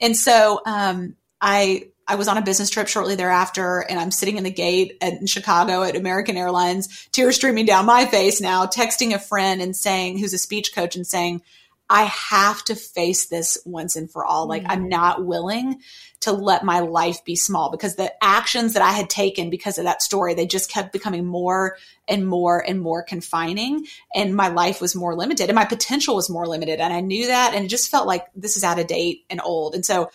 [0.00, 4.36] And so um, I I was on a business trip shortly thereafter, and I'm sitting
[4.36, 8.66] in the gate at, in Chicago at American Airlines, tears streaming down my face now,
[8.66, 11.42] texting a friend and saying, who's a speech coach, and saying,
[11.90, 14.46] I have to face this once and for all.
[14.46, 14.70] Like, mm-hmm.
[14.70, 15.80] I'm not willing
[16.20, 19.84] to let my life be small because the actions that I had taken because of
[19.84, 21.76] that story, they just kept becoming more
[22.06, 23.86] and more and more confining.
[24.14, 26.78] And my life was more limited and my potential was more limited.
[26.78, 27.54] And I knew that.
[27.54, 29.74] And it just felt like this is out of date and old.
[29.74, 30.10] And so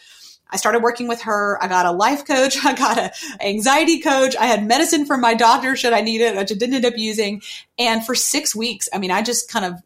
[0.49, 1.61] I started working with her.
[1.61, 2.57] I got a life coach.
[2.63, 3.11] I got an
[3.41, 4.38] anxiety coach.
[4.38, 6.97] I had medicine from my doctor should I need it, which I didn't end up
[6.97, 7.41] using.
[7.77, 9.81] And for six weeks, I mean, I just kind of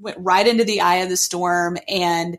[0.00, 2.38] went right into the eye of the storm and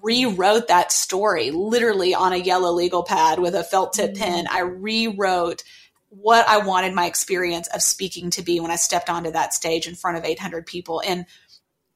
[0.00, 4.22] rewrote that story literally on a yellow legal pad with a felt tip mm-hmm.
[4.22, 4.46] pen.
[4.50, 5.62] I rewrote
[6.08, 9.88] what I wanted my experience of speaking to be when I stepped onto that stage
[9.88, 11.02] in front of 800 people.
[11.06, 11.24] And,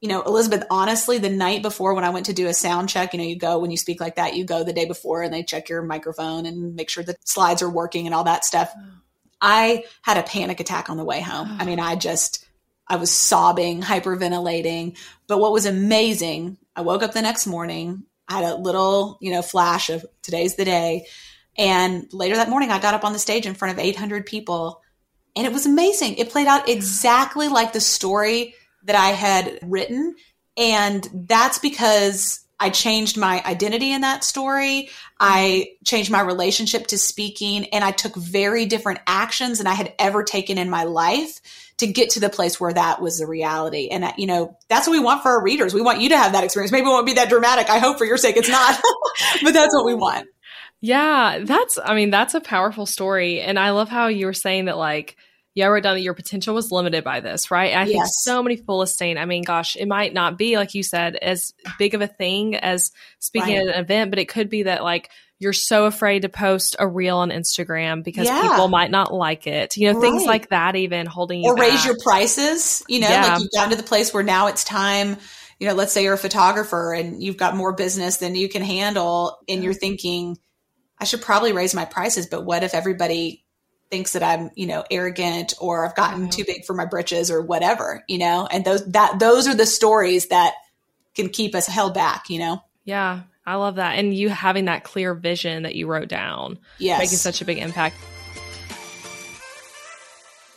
[0.01, 3.13] you know, Elizabeth, honestly, the night before when I went to do a sound check,
[3.13, 5.31] you know, you go when you speak like that, you go the day before and
[5.31, 8.73] they check your microphone and make sure the slides are working and all that stuff.
[8.75, 8.83] Oh.
[9.39, 11.57] I had a panic attack on the way home.
[11.59, 12.46] I mean, I just,
[12.87, 14.97] I was sobbing, hyperventilating.
[15.27, 19.31] But what was amazing, I woke up the next morning, I had a little, you
[19.31, 21.07] know, flash of today's the day.
[21.57, 24.81] And later that morning, I got up on the stage in front of 800 people
[25.35, 26.15] and it was amazing.
[26.15, 30.15] It played out exactly like the story that I had written.
[30.57, 34.89] And that's because I changed my identity in that story.
[35.19, 39.93] I changed my relationship to speaking and I took very different actions than I had
[39.99, 41.39] ever taken in my life
[41.77, 43.87] to get to the place where that was the reality.
[43.89, 45.73] And, uh, you know, that's what we want for our readers.
[45.73, 46.71] We want you to have that experience.
[46.71, 47.69] Maybe it won't be that dramatic.
[47.69, 48.79] I hope for your sake it's not,
[49.43, 50.27] but that's what we want.
[50.81, 53.41] Yeah, that's, I mean, that's a powerful story.
[53.41, 55.17] And I love how you were saying that, like,
[55.53, 57.71] yeah, I wrote down that your potential was limited by this, right?
[57.71, 57.93] And I yes.
[57.93, 61.15] think so many people listening, I mean, gosh, it might not be, like you said,
[61.15, 63.67] as big of a thing as speaking right.
[63.67, 66.87] at an event, but it could be that, like, you're so afraid to post a
[66.87, 68.41] reel on Instagram because yeah.
[68.41, 69.77] people might not like it.
[69.77, 70.01] You know, right.
[70.01, 71.69] things like that, even holding you or back.
[71.69, 72.83] raise your prices.
[72.87, 73.27] You know, yeah.
[73.27, 75.17] like you've gotten to the place where now it's time.
[75.59, 78.61] You know, let's say you're a photographer and you've got more business than you can
[78.61, 80.37] handle, and you're thinking,
[80.99, 83.43] I should probably raise my prices, but what if everybody
[83.89, 87.41] thinks that I'm, you know, arrogant or I've gotten too big for my britches or
[87.41, 88.47] whatever, you know?
[88.51, 90.55] And those that those are the stories that
[91.15, 92.61] can keep us held back, you know?
[92.85, 93.21] Yeah.
[93.47, 93.97] I love that.
[93.97, 96.59] And you having that clear vision that you wrote down.
[96.79, 96.99] Yes.
[96.99, 97.95] Making such a big impact.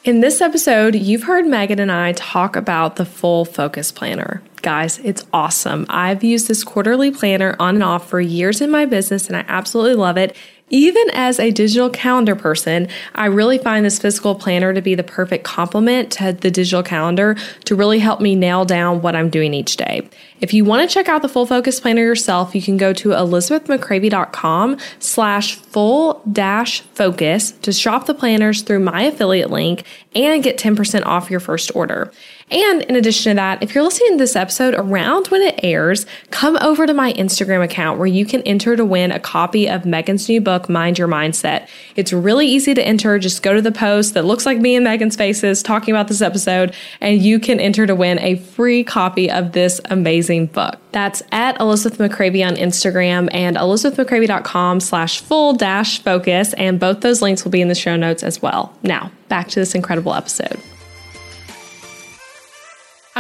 [0.03, 4.42] In this episode, you've heard Megan and I talk about the full focus planner.
[4.62, 5.87] Guys, it's awesome.
[5.88, 9.44] I've used this quarterly planner on and off for years in my business and I
[9.46, 10.35] absolutely love it.
[10.70, 15.02] Even as a digital calendar person, I really find this physical planner to be the
[15.02, 19.52] perfect complement to the digital calendar to really help me nail down what I'm doing
[19.52, 20.09] each day.
[20.40, 23.09] If you want to check out the full focus planner yourself, you can go to
[23.11, 30.56] elizabethmccravy.com slash full dash focus to shop the planners through my affiliate link and get
[30.56, 32.12] 10% off your first order.
[32.50, 36.04] And in addition to that, if you're listening to this episode around when it airs,
[36.30, 39.84] come over to my Instagram account where you can enter to win a copy of
[39.84, 41.68] Megan's new book, Mind Your Mindset.
[41.94, 43.18] It's really easy to enter.
[43.18, 46.20] Just go to the post that looks like me and Megan's faces talking about this
[46.20, 50.76] episode, and you can enter to win a free copy of this amazing book.
[50.92, 56.52] That's at Elizabeth McCravy on Instagram and elizabethmccravy.com slash full dash focus.
[56.54, 58.74] And both those links will be in the show notes as well.
[58.82, 60.60] Now, back to this incredible episode.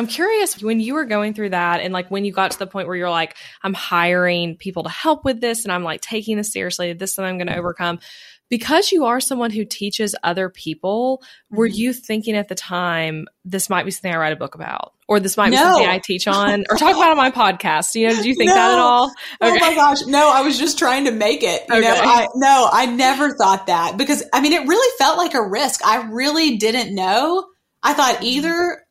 [0.00, 2.66] I'm curious when you were going through that and like when you got to the
[2.66, 6.38] point where you're like, I'm hiring people to help with this and I'm like taking
[6.38, 6.94] this seriously.
[6.94, 7.98] This is something I'm going to overcome.
[8.48, 11.76] Because you are someone who teaches other people, were mm-hmm.
[11.76, 14.94] you thinking at the time, this might be something I write a book about?
[15.06, 17.94] Or this might be something I teach on or talk about on my podcast?
[17.94, 18.54] You know, did you think no.
[18.54, 19.12] that at all?
[19.42, 19.50] Okay.
[19.52, 20.06] Oh my gosh.
[20.06, 21.62] No, I was just trying to make it.
[21.68, 21.82] You okay.
[21.82, 25.46] know, I, no, I never thought that because I mean, it really felt like a
[25.46, 25.84] risk.
[25.84, 27.44] I really didn't know.
[27.82, 28.24] I thought mm-hmm.
[28.24, 28.82] either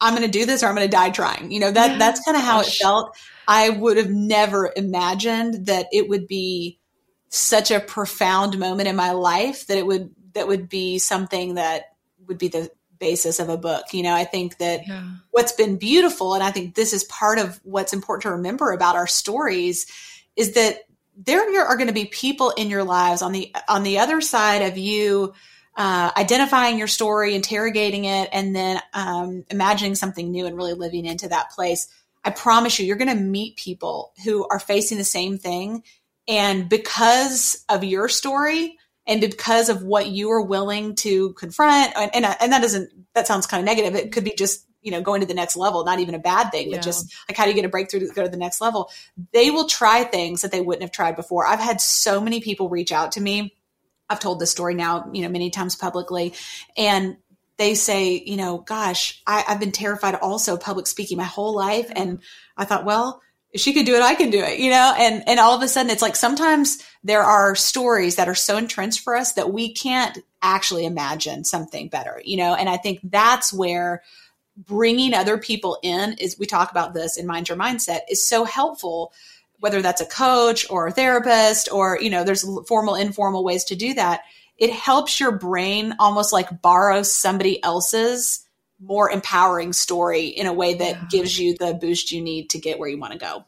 [0.00, 1.50] I'm going to do this or I'm going to die trying.
[1.50, 3.16] You know, that, that's kind of how it felt.
[3.46, 6.78] I would have never imagined that it would be
[7.28, 11.84] such a profound moment in my life that it would, that would be something that
[12.26, 13.86] would be the basis of a book.
[13.92, 15.04] You know, I think that yeah.
[15.32, 18.94] what's been beautiful, and I think this is part of what's important to remember about
[18.94, 19.86] our stories,
[20.36, 20.80] is that
[21.16, 24.62] there are going to be people in your lives on the on the other side
[24.62, 25.34] of you
[25.80, 31.06] uh, identifying your story, interrogating it, and then um, imagining something new and really living
[31.06, 31.88] into that place.
[32.22, 35.82] I promise you, you're going to meet people who are facing the same thing.
[36.28, 42.10] And because of your story and because of what you are willing to confront, and,
[42.14, 43.94] and, and that doesn't, that sounds kind of negative.
[43.94, 46.50] It could be just, you know, going to the next level, not even a bad
[46.50, 46.76] thing, yeah.
[46.76, 48.90] but just like, how do you get a breakthrough to go to the next level?
[49.32, 51.46] They will try things that they wouldn't have tried before.
[51.46, 53.54] I've had so many people reach out to me.
[54.10, 56.34] I've told this story now, you know, many times publicly.
[56.76, 57.16] And
[57.56, 61.88] they say, you know, gosh, I, have been terrified also public speaking my whole life.
[61.88, 62.02] Mm-hmm.
[62.02, 62.22] And
[62.56, 64.94] I thought, well, if she could do it, I can do it, you know?
[64.96, 68.56] And, and all of a sudden it's like sometimes there are stories that are so
[68.56, 72.54] entrenched for us that we can't actually imagine something better, you know?
[72.54, 74.02] And I think that's where
[74.56, 78.44] bringing other people in is, we talk about this in Mind Your Mindset is so
[78.44, 79.12] helpful,
[79.60, 83.76] whether that's a coach or a therapist or, you know, there's formal, informal ways to
[83.76, 84.22] do that
[84.60, 88.46] it helps your brain almost like borrow somebody else's
[88.78, 91.06] more empowering story in a way that yeah.
[91.10, 93.44] gives you the boost you need to get where you want to go.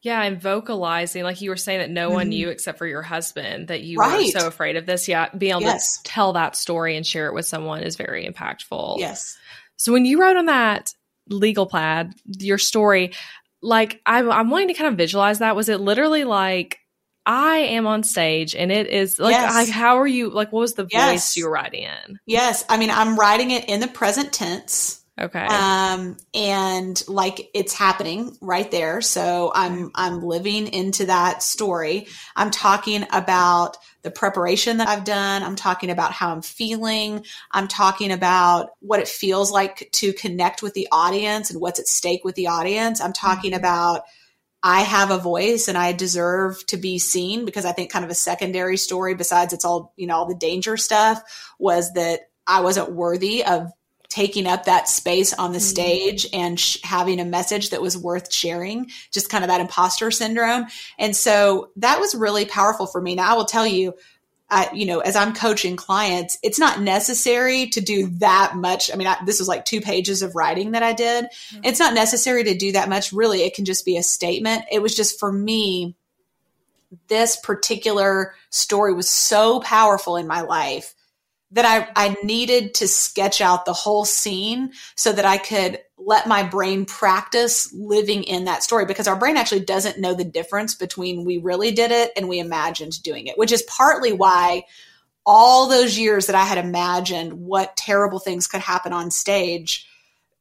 [0.00, 2.14] Yeah, and vocalizing, like you were saying, that no mm-hmm.
[2.14, 4.34] one knew except for your husband that you right.
[4.34, 5.08] were so afraid of this.
[5.08, 5.98] Yeah, being able yes.
[5.98, 8.98] to tell that story and share it with someone is very impactful.
[8.98, 9.38] Yes.
[9.76, 10.94] So when you wrote on that
[11.28, 13.12] legal plaid, your story,
[13.64, 15.56] like I'm, I'm wanting to kind of visualize that.
[15.56, 16.78] Was it literally like
[17.26, 19.70] I am on stage and it is like, yes.
[19.70, 21.10] how are you like what was the yes.
[21.10, 22.20] voice you were writing in?
[22.26, 22.64] Yes.
[22.68, 25.03] I mean I'm writing it in the present tense.
[25.20, 25.46] Okay.
[25.46, 29.00] Um and like it's happening right there.
[29.00, 32.08] So I'm I'm living into that story.
[32.34, 35.44] I'm talking about the preparation that I've done.
[35.44, 37.24] I'm talking about how I'm feeling.
[37.52, 41.86] I'm talking about what it feels like to connect with the audience and what's at
[41.86, 43.00] stake with the audience.
[43.00, 43.60] I'm talking mm-hmm.
[43.60, 44.02] about
[44.64, 48.10] I have a voice and I deserve to be seen because I think kind of
[48.10, 51.22] a secondary story besides it's all, you know, all the danger stuff
[51.58, 53.70] was that I wasn't worthy of
[54.14, 55.64] taking up that space on the mm-hmm.
[55.64, 60.12] stage and sh- having a message that was worth sharing, just kind of that imposter
[60.12, 60.66] syndrome.
[61.00, 63.16] And so that was really powerful for me.
[63.16, 63.92] Now I will tell you,
[64.48, 68.88] I, you know, as I'm coaching clients, it's not necessary to do that much.
[68.92, 71.24] I mean, I, this was like two pages of writing that I did.
[71.24, 71.64] Mm-hmm.
[71.64, 73.12] It's not necessary to do that much.
[73.12, 74.62] Really, it can just be a statement.
[74.70, 75.96] It was just for me,
[77.08, 80.94] this particular story was so powerful in my life
[81.54, 86.26] that I, I needed to sketch out the whole scene so that I could let
[86.26, 90.74] my brain practice living in that story because our brain actually doesn't know the difference
[90.74, 94.64] between we really did it and we imagined doing it, which is partly why
[95.24, 99.88] all those years that I had imagined what terrible things could happen on stage,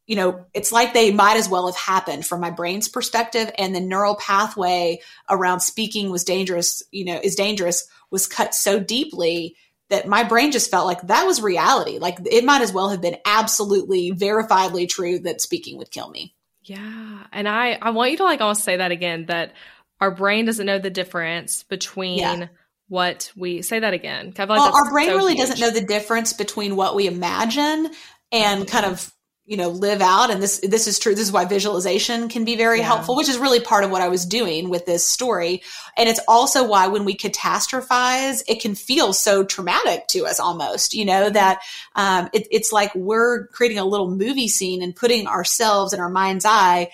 [0.08, 3.52] you know, it's like they might as well have happened from my brain's perspective.
[3.58, 5.00] And the neural pathway
[5.30, 9.56] around speaking was dangerous, you know, is dangerous was cut so deeply
[9.94, 12.00] that my brain just felt like that was reality.
[12.00, 16.34] Like it might as well have been absolutely verifiably true that speaking would kill me.
[16.64, 17.24] Yeah.
[17.32, 19.54] And I, I want you to like almost say that again that
[20.02, 22.48] our brain doesn't know the difference between yeah.
[22.88, 24.34] what we say that again.
[24.36, 25.50] Like well, our brain so really huge.
[25.50, 27.92] doesn't know the difference between what we imagine
[28.32, 29.13] and kind of
[29.46, 30.32] you know live out.
[30.32, 31.14] And this this is true.
[31.14, 32.86] This is why visualization can be very yeah.
[32.86, 35.62] helpful which is really part of what i was doing with this story.
[35.98, 40.94] And it's also why when we catastrophize it can feel so traumatic to us almost
[40.94, 41.60] you know that
[41.96, 46.10] um, it, it's like we're creating a little movie scene and putting ourselves in our
[46.10, 46.90] mind's eye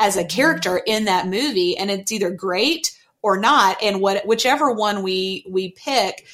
[0.00, 0.28] as a mm-hmm.
[0.28, 1.76] character in that movie.
[1.76, 3.80] And it's either great or not.
[3.82, 6.26] And what whichever one we we pick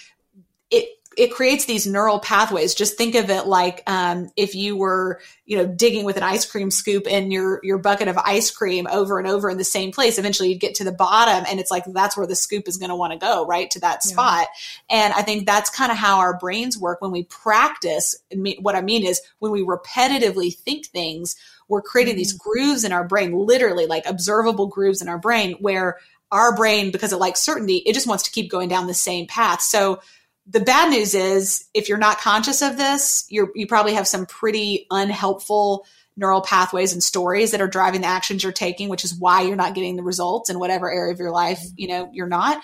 [0.70, 2.74] it it creates these neural pathways.
[2.74, 6.44] Just think of it like um, if you were, you know, digging with an ice
[6.44, 9.92] cream scoop in your your bucket of ice cream over and over in the same
[9.92, 10.18] place.
[10.18, 12.90] Eventually, you'd get to the bottom, and it's like that's where the scoop is going
[12.90, 14.46] to want to go, right to that spot.
[14.90, 15.05] Yeah.
[15.05, 18.14] And I think that's kind of how our brains work when we practice.
[18.61, 21.37] What I mean is when we repetitively think things,
[21.68, 22.18] we're creating mm-hmm.
[22.18, 25.96] these grooves in our brain, literally like observable grooves in our brain, where
[26.33, 29.26] our brain, because it likes certainty, it just wants to keep going down the same
[29.26, 29.62] path.
[29.62, 30.00] So
[30.48, 34.26] the bad news is if you're not conscious of this, you you probably have some
[34.26, 39.14] pretty unhelpful neural pathways and stories that are driving the actions you're taking, which is
[39.14, 42.26] why you're not getting the results in whatever area of your life, you know, you're
[42.26, 42.62] not.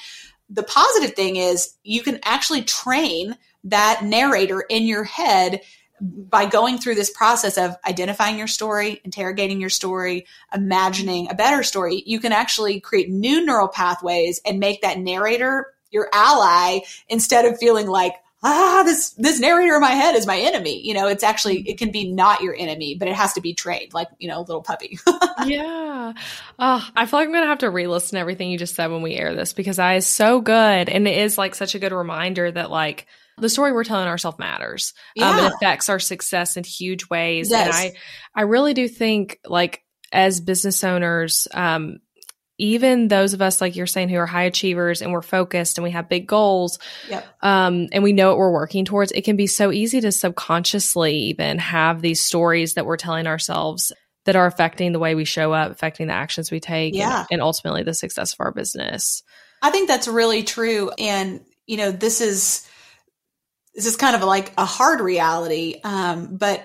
[0.48, 5.60] The positive thing is you can actually train that narrator in your head
[6.00, 11.62] by going through this process of identifying your story, interrogating your story, imagining a better
[11.62, 17.44] story, you can actually create new neural pathways and make that narrator your ally instead
[17.44, 18.14] of feeling like,
[18.44, 20.84] ah, this, this narrator in my head is my enemy.
[20.84, 23.54] You know, it's actually, it can be not your enemy, but it has to be
[23.54, 24.98] trained like, you know, a little puppy.
[25.46, 26.12] yeah.
[26.58, 29.02] Oh, I feel like I'm going to have to re-listen everything you just said when
[29.02, 30.88] we air this because I is so good.
[30.88, 33.06] And it is like such a good reminder that like,
[33.38, 34.92] the story we're telling ourselves matters.
[35.16, 35.30] Yeah.
[35.30, 37.50] Um, it affects our success in huge ways.
[37.50, 37.94] And I,
[38.34, 39.82] I really do think like
[40.12, 42.00] as business owners, um,
[42.58, 45.82] even those of us, like you're saying, who are high achievers and we're focused and
[45.82, 46.78] we have big goals,
[47.08, 47.26] yep.
[47.40, 51.14] um, and we know what we're working towards, it can be so easy to subconsciously
[51.14, 53.92] even have these stories that we're telling ourselves
[54.24, 57.20] that are affecting the way we show up, affecting the actions we take, yeah.
[57.20, 59.22] and, and ultimately the success of our business.
[59.62, 60.90] I think that's really true.
[60.98, 62.68] And, you know, this is,
[63.74, 65.80] this is kind of like a hard reality.
[65.82, 66.62] Um, but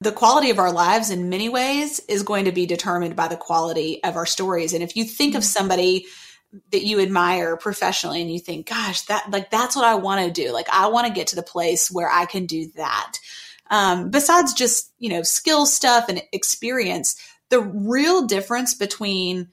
[0.00, 3.36] the quality of our lives in many ways is going to be determined by the
[3.36, 4.72] quality of our stories.
[4.72, 6.06] And if you think of somebody
[6.70, 10.42] that you admire professionally and you think, gosh, that like that's what I want to
[10.42, 10.52] do.
[10.52, 13.18] Like I want to get to the place where I can do that.
[13.70, 17.16] Um, besides just, you know, skill stuff and experience,
[17.50, 19.48] the real difference between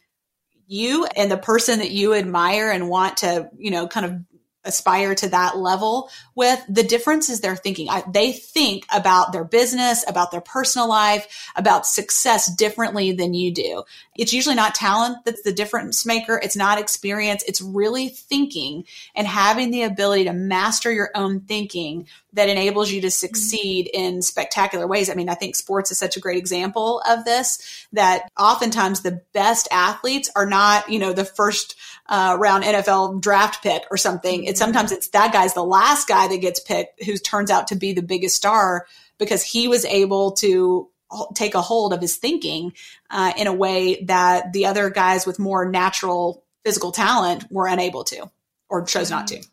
[0.68, 4.20] you and the person that you admire and want to, you know, kind of
[4.66, 9.44] aspire to that level with the difference is their thinking I, they think about their
[9.44, 13.84] business about their personal life about success differently than you do.
[14.16, 16.40] It's usually not talent that's the difference maker.
[16.42, 17.44] It's not experience.
[17.48, 18.86] It's really thinking
[19.16, 24.22] and having the ability to master your own thinking that enables you to succeed in
[24.22, 25.10] spectacular ways.
[25.10, 29.22] I mean, I think sports is such a great example of this that oftentimes the
[29.34, 31.76] best athletes are not, you know, the first
[32.08, 34.44] uh, round NFL draft pick or something.
[34.44, 37.76] It's sometimes it's that guy's the last guy that gets picked who turns out to
[37.76, 38.88] be the biggest star
[39.18, 40.90] because he was able to
[41.36, 42.74] take a hold of his thinking
[43.10, 48.04] uh, in a way that the other guys with more natural physical talent were unable
[48.04, 48.30] to
[48.70, 49.44] or chose not to.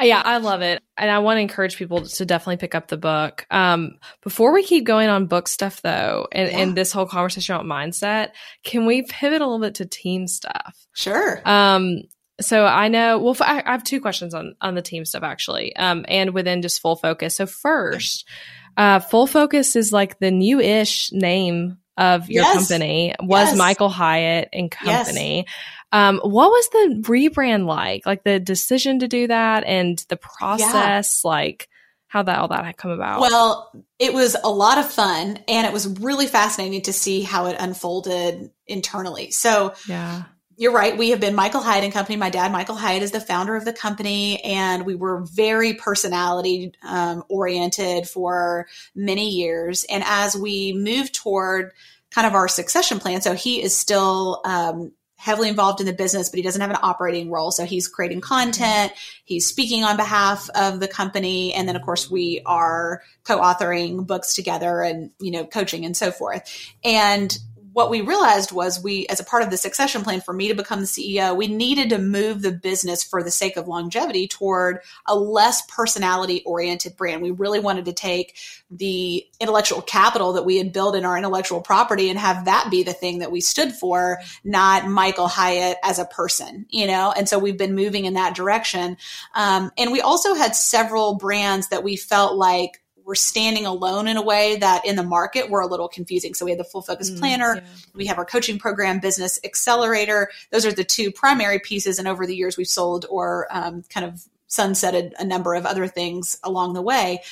[0.00, 0.82] Yeah, I love it.
[0.96, 3.46] And I want to encourage people to definitely pick up the book.
[3.50, 6.58] Um, before we keep going on book stuff though, and, yeah.
[6.58, 8.30] and this whole conversation about mindset,
[8.64, 10.76] can we pivot a little bit to team stuff?
[10.94, 11.40] Sure.
[11.44, 12.02] Um,
[12.40, 16.04] so I know, well, I have two questions on, on the team stuff actually, um,
[16.08, 17.36] and within just full focus.
[17.36, 18.28] So first,
[18.76, 22.68] uh, full focus is like the new-ish name of your yes.
[22.68, 23.56] company was yes.
[23.56, 25.46] Michael Hyatt and Company.
[25.46, 25.54] Yes.
[25.92, 28.06] Um, what was the rebrand like?
[28.06, 31.30] Like the decision to do that and the process, yeah.
[31.30, 31.68] like
[32.08, 33.20] how that all that had come about?
[33.20, 37.46] Well, it was a lot of fun and it was really fascinating to see how
[37.46, 39.30] it unfolded internally.
[39.30, 40.24] So yeah.
[40.58, 40.96] You're right.
[40.96, 42.16] We have been Michael Hyatt and Company.
[42.16, 46.72] My dad, Michael Hyatt, is the founder of the company, and we were very personality
[46.82, 49.84] um, oriented for many years.
[49.84, 51.72] And as we moved toward
[52.10, 54.92] kind of our succession plan, so he is still um,
[55.26, 57.50] heavily involved in the business, but he doesn't have an operating role.
[57.50, 58.92] So he's creating content,
[59.24, 64.34] he's speaking on behalf of the company, and then of course we are co-authoring books
[64.34, 66.48] together and you know coaching and so forth.
[66.84, 67.36] And
[67.76, 70.54] what we realized was we, as a part of the succession plan for me to
[70.54, 74.80] become the CEO, we needed to move the business for the sake of longevity toward
[75.04, 77.20] a less personality oriented brand.
[77.20, 78.34] We really wanted to take
[78.70, 82.82] the intellectual capital that we had built in our intellectual property and have that be
[82.82, 87.12] the thing that we stood for, not Michael Hyatt as a person, you know?
[87.14, 88.96] And so we've been moving in that direction.
[89.34, 94.16] Um, and we also had several brands that we felt like we're standing alone in
[94.16, 96.34] a way that in the market we're a little confusing.
[96.34, 97.62] So we have the full focus mm, planner, yeah.
[97.94, 100.28] we have our coaching program, business accelerator.
[100.50, 101.98] Those are the two primary pieces.
[101.98, 105.86] And over the years, we've sold or um, kind of sunsetted a number of other
[105.86, 107.22] things along the way.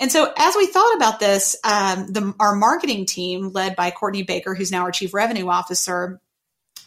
[0.00, 4.24] And so, as we thought about this, um, the, our marketing team, led by Courtney
[4.24, 6.20] Baker, who's now our chief revenue officer,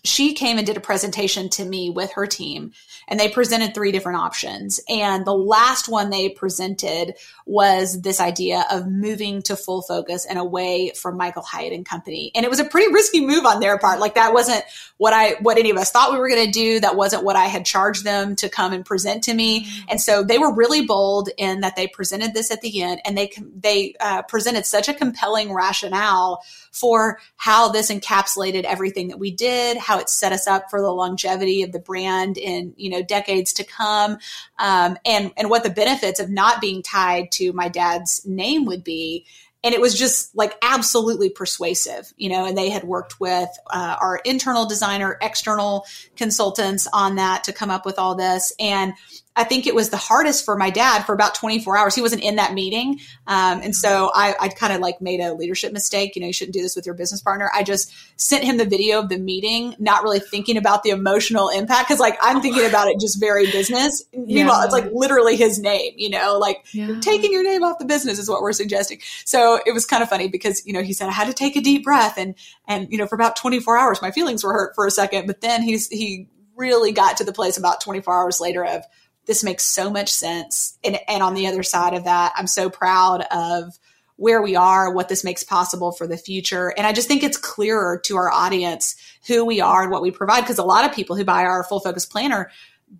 [0.04, 2.72] she came and did a presentation to me with her team
[3.08, 4.80] and they presented three different options.
[4.89, 10.38] And the last one they presented was this idea of moving to full focus and
[10.38, 12.32] away from michael hyatt and company.
[12.36, 14.00] And it was a pretty risky move on their part.
[14.00, 14.64] Like that wasn't
[14.98, 16.80] what i what any of us thought we were going to do.
[16.80, 19.66] That wasn't what i had charged them to come and present to me.
[19.66, 19.86] Mm-hmm.
[19.89, 23.18] and so they were really bold in that they presented this at the end and
[23.18, 29.32] they they uh, presented such a compelling rationale for how this encapsulated everything that we
[29.32, 33.02] did, how it set us up for the longevity of the brand in you know
[33.02, 34.18] decades to come,
[34.60, 38.84] um, and and what the benefits of not being tied to my dad's name would
[38.84, 39.26] be.
[39.64, 43.96] And it was just like absolutely persuasive you know and they had worked with uh,
[44.00, 45.86] our internal designer external
[46.16, 48.54] consultants on that to come up with all this.
[48.60, 48.94] And
[49.38, 51.94] I think it was the hardest for my dad for about 24 hours.
[51.94, 53.00] He wasn't in that meeting.
[53.28, 56.16] Um, and so I, I kind of like made a leadership mistake.
[56.16, 57.52] You know, you shouldn't do this with your business partner.
[57.54, 61.50] I just sent him the video of the meeting, not really thinking about the emotional
[61.50, 61.88] impact.
[61.88, 64.04] Cause like I'm thinking about it just very business.
[64.12, 64.22] Yeah.
[64.26, 67.00] Meanwhile, it's like literally his name, you know, like yeah.
[67.00, 69.00] taking your name off the business is what we're suggesting.
[69.24, 71.56] So it was kind of funny because, you know, he said I had to take
[71.56, 72.34] a deep breath and,
[72.68, 75.42] and, you know, for about 24 hours, my feelings were hurt for a second, but
[75.42, 78.84] then he's, he really got to the place about 24 hours later of,
[79.28, 80.78] this makes so much sense.
[80.84, 83.78] And, and on the other side of that, I'm so proud of
[84.16, 86.74] where we are, what this makes possible for the future.
[86.76, 88.96] And I just think it's clearer to our audience
[89.28, 90.42] who we are and what we provide.
[90.42, 92.50] Because a lot of people who buy our full focus planner,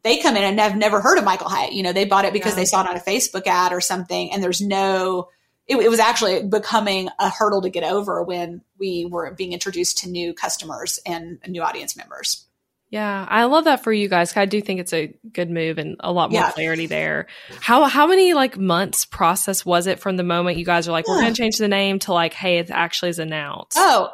[0.04, 1.74] they come in and have never heard of Michael Hyatt.
[1.74, 2.58] You know, they bought it because yeah.
[2.58, 4.32] they saw it on a Facebook ad or something.
[4.32, 5.30] And there's no,
[5.66, 10.00] it, it, was actually becoming a hurdle to get over when we were being introduced
[10.00, 12.47] to new customers and new audience members.
[12.90, 14.36] Yeah, I love that for you guys.
[14.38, 16.52] I do think it's a good move and a lot more yeah.
[16.52, 17.28] clarity there.
[17.60, 21.06] How how many like months process was it from the moment you guys are like,
[21.08, 23.76] we're going to change the name to like, hey, it actually is announced?
[23.78, 24.14] Oh,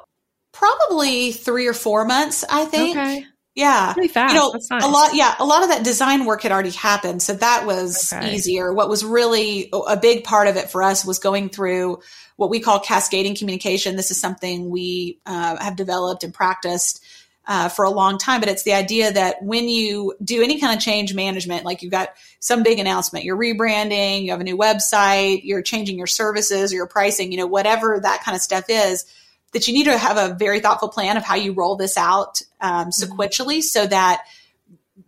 [0.53, 2.97] probably three or four months, I think.
[2.97, 3.25] Okay.
[3.55, 3.93] Yeah.
[3.93, 4.33] Pretty fast.
[4.33, 4.83] You know, nice.
[4.83, 7.21] a lot, yeah, a lot of that design work had already happened.
[7.21, 8.33] So that was okay.
[8.33, 8.73] easier.
[8.73, 11.99] What was really a big part of it for us was going through
[12.37, 13.95] what we call cascading communication.
[13.95, 17.03] This is something we uh, have developed and practiced
[17.45, 20.75] uh, for a long time, but it's the idea that when you do any kind
[20.75, 24.57] of change management, like you've got some big announcement, you're rebranding, you have a new
[24.57, 28.65] website, you're changing your services or your pricing, you know, whatever that kind of stuff
[28.69, 29.05] is,
[29.51, 32.41] that you need to have a very thoughtful plan of how you roll this out
[32.61, 32.89] um, mm-hmm.
[32.89, 34.23] sequentially so that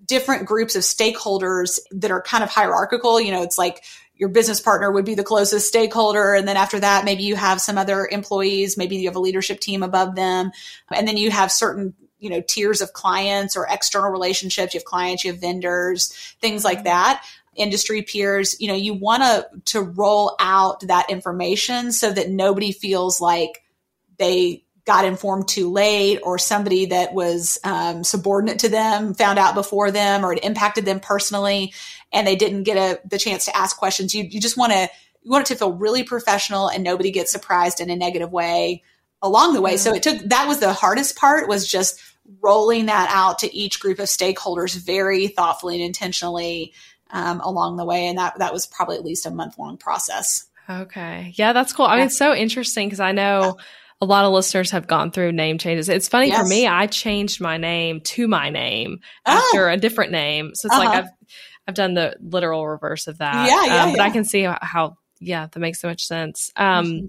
[0.05, 3.83] different groups of stakeholders that are kind of hierarchical, you know, it's like
[4.17, 6.33] your business partner would be the closest stakeholder.
[6.33, 9.59] And then after that, maybe you have some other employees, maybe you have a leadership
[9.59, 10.51] team above them.
[10.91, 11.93] And then you have certain
[12.25, 16.11] you know tiers of clients or external relationships you have clients you have vendors
[16.41, 16.85] things like mm-hmm.
[16.85, 17.23] that
[17.55, 22.71] industry peers you know you want to to roll out that information so that nobody
[22.71, 23.63] feels like
[24.17, 29.53] they got informed too late or somebody that was um, subordinate to them found out
[29.53, 31.73] before them or it impacted them personally
[32.11, 34.89] and they didn't get a, the chance to ask questions you, you just want to
[35.21, 38.83] you want it to feel really professional and nobody gets surprised in a negative way
[39.21, 39.77] along the way mm-hmm.
[39.77, 41.99] so it took that was the hardest part was just
[42.41, 46.73] rolling that out to each group of stakeholders very thoughtfully and intentionally
[47.11, 48.07] um, along the way.
[48.07, 50.47] And that, that was probably at least a month long process.
[50.69, 51.33] Okay.
[51.35, 51.85] Yeah, that's cool.
[51.85, 53.57] I mean, it's so interesting because I know
[54.01, 55.87] a lot of listeners have gone through name changes.
[55.89, 56.41] It's funny yes.
[56.41, 59.49] for me, I changed my name to my name oh.
[59.53, 60.51] after a different name.
[60.55, 60.85] So it's uh-huh.
[60.85, 61.09] like I've,
[61.67, 63.47] I've done the literal reverse of that.
[63.47, 64.03] Yeah, yeah, um, but yeah.
[64.03, 66.51] I can see how yeah, that makes so much sense.
[66.55, 67.05] Um, mm-hmm.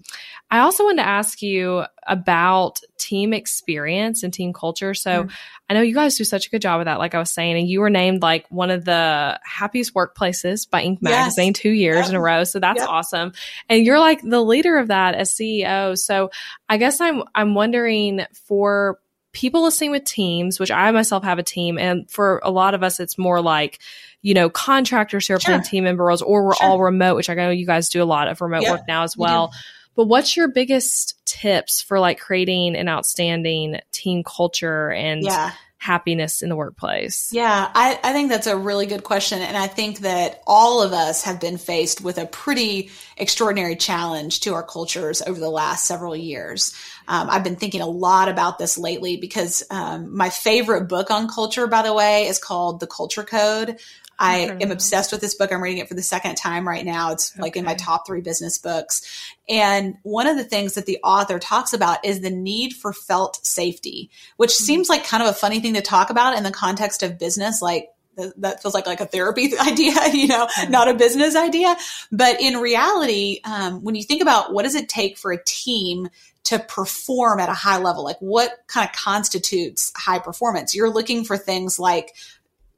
[0.50, 4.94] I also wanted to ask you about team experience and team culture.
[4.94, 5.34] So mm-hmm.
[5.68, 7.56] I know you guys do such a good job with that, like I was saying,
[7.56, 11.02] and you were named like one of the happiest workplaces by Inc.
[11.02, 11.58] magazine yes.
[11.60, 12.10] two years yep.
[12.10, 12.44] in a row.
[12.44, 12.88] So that's yep.
[12.88, 13.32] awesome.
[13.68, 15.98] And you're like the leader of that as CEO.
[15.98, 16.30] So
[16.68, 19.00] I guess I'm, I'm wondering for
[19.36, 22.82] people listening with teams, which I myself have a team, and for a lot of
[22.82, 23.80] us, it's more like,
[24.22, 25.52] you know, contractors who are sure.
[25.52, 26.66] playing team member roles, or we're sure.
[26.66, 29.14] all remote, which I know you guys do a lot of remote work now as
[29.14, 29.52] well.
[29.94, 36.42] But what's your biggest tips for like creating an outstanding team culture and yeah happiness
[36.42, 37.30] in the workplace?
[37.32, 39.40] Yeah, I, I, think that's a really good question.
[39.40, 44.40] And I think that all of us have been faced with a pretty extraordinary challenge
[44.40, 46.74] to our cultures over the last several years.
[47.08, 51.28] Um, I've been thinking a lot about this lately because um, my favorite book on
[51.28, 53.78] culture, by the way, is called The Culture Code
[54.18, 55.52] I am obsessed with this book.
[55.52, 57.12] I'm reading it for the second time right now.
[57.12, 57.42] It's okay.
[57.42, 59.02] like in my top three business books.
[59.48, 63.44] And one of the things that the author talks about is the need for felt
[63.44, 64.64] safety, which mm-hmm.
[64.64, 67.60] seems like kind of a funny thing to talk about in the context of business.
[67.60, 67.90] Like
[68.38, 70.70] that feels like like a therapy idea, you know, mm-hmm.
[70.70, 71.76] not a business idea.
[72.10, 76.08] But in reality, um, when you think about what does it take for a team
[76.44, 81.24] to perform at a high level, like what kind of constitutes high performance, you're looking
[81.24, 82.14] for things like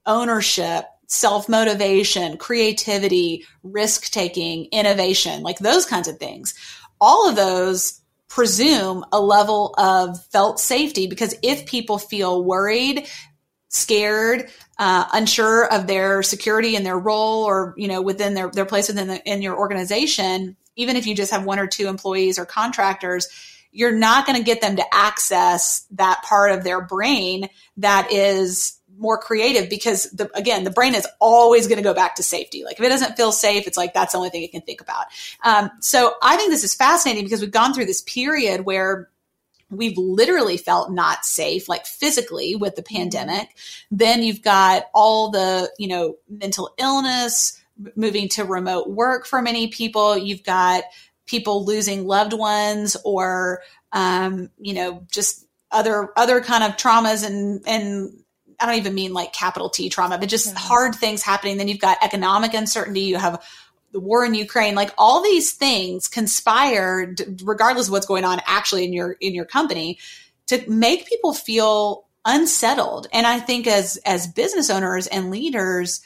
[0.06, 6.54] ownership, self motivation, creativity, risk taking, innovation, like those kinds of things.
[7.00, 13.08] All of those presume a level of felt safety because if people feel worried,
[13.68, 18.66] scared, uh, unsure of their security and their role or, you know, within their, their
[18.66, 22.38] place within the, in your organization, even if you just have one or two employees
[22.38, 23.28] or contractors,
[23.72, 27.48] you're not going to get them to access that part of their brain
[27.78, 32.16] that is more creative because the, again, the brain is always going to go back
[32.16, 32.64] to safety.
[32.64, 34.80] Like if it doesn't feel safe, it's like that's the only thing it can think
[34.80, 35.06] about.
[35.44, 39.08] Um, so I think this is fascinating because we've gone through this period where
[39.70, 43.54] we've literally felt not safe, like physically with the pandemic.
[43.90, 47.60] Then you've got all the, you know, mental illness,
[47.94, 50.16] moving to remote work for many people.
[50.16, 50.84] You've got
[51.26, 57.62] people losing loved ones or, um, you know, just other, other kind of traumas and,
[57.66, 58.24] and
[58.60, 61.58] I don't even mean like capital T trauma, but just hard things happening.
[61.58, 63.02] Then you've got economic uncertainty.
[63.02, 63.42] You have
[63.92, 68.84] the war in Ukraine, like all these things conspired, regardless of what's going on actually
[68.84, 69.98] in your in your company,
[70.46, 73.06] to make people feel unsettled.
[73.12, 76.02] And I think as as business owners and leaders,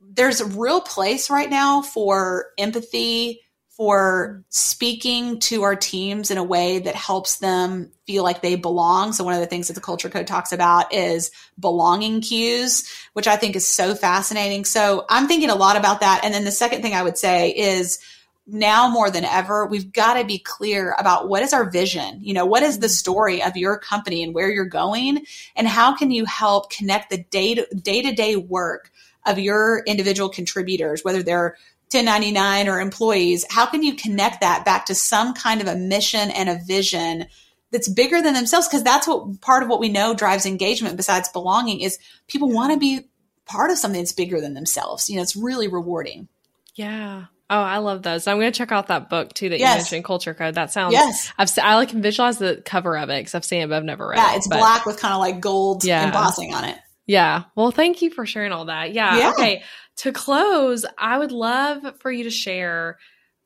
[0.00, 3.42] there's a real place right now for empathy,
[3.76, 9.12] for speaking to our teams in a way that helps them feel like they belong.
[9.12, 13.26] So one of the things that the culture code talks about is belonging cues, which
[13.26, 14.64] I think is so fascinating.
[14.64, 16.22] So I'm thinking a lot about that.
[16.24, 17.98] And then the second thing I would say is
[18.46, 22.20] now more than ever, we've got to be clear about what is our vision?
[22.22, 22.92] You know, what is the mm-hmm.
[22.92, 25.26] story of your company and where you're going?
[25.54, 28.90] And how can you help connect the day to day to day work
[29.26, 31.56] of your individual contributors, whether they're
[31.92, 36.30] 1099 or employees, how can you connect that back to some kind of a mission
[36.30, 37.26] and a vision
[37.70, 38.66] that's bigger than themselves?
[38.68, 42.72] Because that's what part of what we know drives engagement besides belonging is people want
[42.72, 43.02] to be
[43.44, 45.08] part of something that's bigger than themselves.
[45.08, 46.28] You know, it's really rewarding.
[46.74, 47.26] Yeah.
[47.48, 48.26] Oh, I love those.
[48.26, 49.74] I'm going to check out that book too that Yes.
[49.74, 50.56] you mentioned, Culture Code.
[50.56, 50.92] That sounds.
[50.94, 51.32] Yes.
[51.38, 53.84] I've I like can visualize the cover of it because I've seen it, but I've
[53.84, 54.38] never read Yeah, it.
[54.38, 56.04] it's but- black with kind of like gold Yeah.
[56.06, 56.76] embossing on it.
[57.06, 57.44] Yeah.
[57.54, 58.92] Well, thank you for sharing all that.
[58.92, 59.16] Yeah.
[59.16, 59.30] Yeah.
[59.30, 59.62] Okay.
[59.98, 62.98] To close, I would love for you to share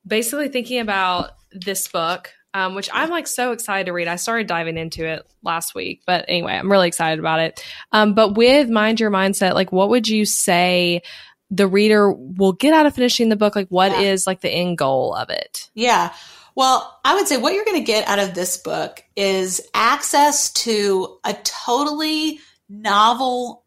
[0.06, 4.08] basically thinking about this book, um, which I'm like so excited to read.
[4.08, 7.64] I started diving into it last week, but anyway, I'm really excited about it.
[7.92, 11.02] Um, but with Mind Your Mindset, like what would you say
[11.50, 13.54] the reader will get out of finishing the book?
[13.54, 14.30] Like what is Yeah.
[14.30, 15.70] like the end goal of it?
[15.74, 16.12] Yeah.
[16.56, 20.52] Well, I would say what you're going to get out of this book is access
[20.52, 23.64] to a totally novel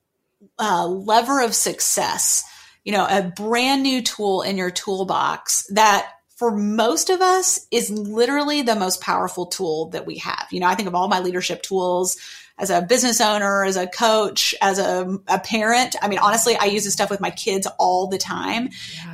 [0.59, 2.43] uh, lever of success,
[2.83, 7.89] you know, a brand new tool in your toolbox that for most of us is
[7.89, 10.47] literally the most powerful tool that we have.
[10.51, 12.17] You know, I think of all my leadership tools
[12.57, 15.95] as a business owner, as a coach, as a, a parent.
[16.01, 18.69] I mean, honestly, I use this stuff with my kids all the time.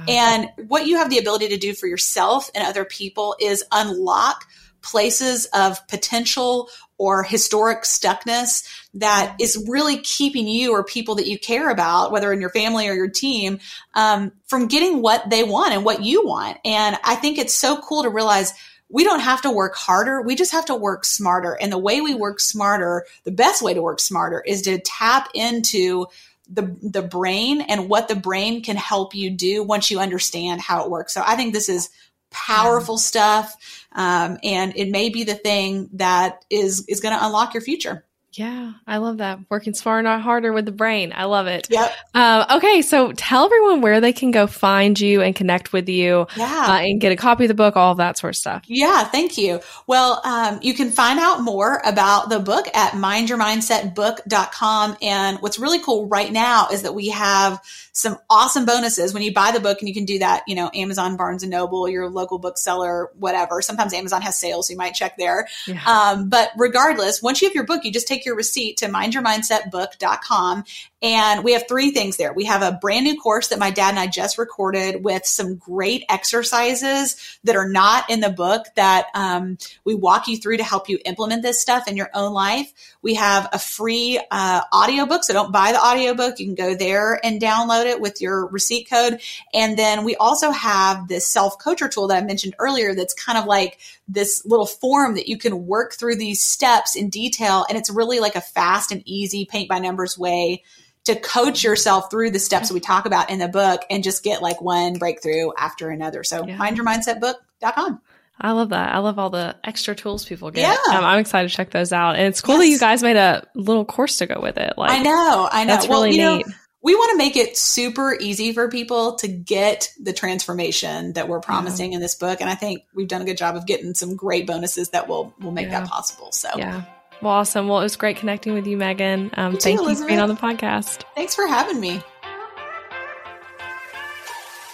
[0.07, 4.45] And what you have the ability to do for yourself and other people is unlock
[4.81, 11.39] places of potential or historic stuckness that is really keeping you or people that you
[11.39, 13.59] care about, whether in your family or your team,
[13.93, 16.57] um, from getting what they want and what you want.
[16.65, 18.53] And I think it's so cool to realize
[18.89, 20.21] we don't have to work harder.
[20.21, 21.57] We just have to work smarter.
[21.61, 25.29] And the way we work smarter, the best way to work smarter is to tap
[25.33, 26.07] into
[26.51, 30.83] the the brain and what the brain can help you do once you understand how
[30.83, 31.13] it works.
[31.13, 31.89] So I think this is
[32.31, 33.55] powerful stuff,
[33.93, 38.05] um, and it may be the thing that is is going to unlock your future.
[38.33, 39.39] Yeah, I love that.
[39.49, 41.11] Working smarter, not harder with the brain.
[41.15, 41.67] I love it.
[41.71, 41.91] Yep.
[42.13, 46.27] Um, okay, so tell everyone where they can go find you and connect with you
[46.37, 46.65] Yeah.
[46.69, 48.61] uh, and get a copy of the book, all of that sort of stuff.
[48.67, 49.61] Yeah, thank you.
[49.87, 54.97] Well, um, you can find out more about the book at mindyourmindsetbook.com.
[55.01, 57.59] And what's really cool right now is that we have
[57.93, 60.69] some awesome bonuses when you buy the book and you can do that, you know,
[60.73, 63.61] Amazon, Barnes and Noble, your local bookseller, whatever.
[63.61, 65.47] Sometimes Amazon has sales, so you might check there.
[65.67, 65.81] Yeah.
[65.85, 70.63] Um, but regardless, once you have your book, you just take your receipt to mindyourmindsetbook.com.
[71.01, 72.33] And we have three things there.
[72.33, 75.55] We have a brand new course that my dad and I just recorded with some
[75.55, 80.63] great exercises that are not in the book that um, we walk you through to
[80.63, 82.73] help you implement this stuff in your own life.
[83.01, 85.23] We have a free uh, audiobook.
[85.23, 86.37] So don't buy the audiobook.
[86.37, 89.21] You can go there and download it with your receipt code.
[89.53, 93.37] And then we also have this self coacher tool that I mentioned earlier that's kind
[93.37, 97.65] of like this little form that you can work through these steps in detail.
[97.69, 100.63] And it's really like a fast and easy paint by numbers way
[101.05, 104.23] to coach yourself through the steps that we talk about in the book and just
[104.23, 106.23] get like one breakthrough after another.
[106.23, 106.57] So Yeah.
[106.57, 108.01] mindyourmindsetbook.com.
[108.41, 108.93] I love that.
[108.95, 110.61] I love all the extra tools people get.
[110.61, 110.97] Yeah.
[110.97, 112.15] Um, I'm excited to check those out.
[112.15, 114.73] And it's cool that you guys made a little course to go with it.
[114.77, 115.73] Like, I know, I know.
[115.73, 116.45] That's well, really you know, neat.
[116.81, 121.41] we want to make it super easy for people to get the transformation that we're
[121.41, 122.39] promising in this book.
[122.39, 125.33] And I think we've done a good job of getting some great bonuses that will
[125.41, 125.81] will make Yeah.
[125.81, 126.31] that possible.
[126.31, 126.83] So Yeah.
[127.21, 127.67] Well, awesome.
[127.67, 129.29] Well, it was great connecting with you, Megan.
[129.35, 131.03] Um, You too, thank you for being on the podcast.
[131.15, 132.01] thanks for having me.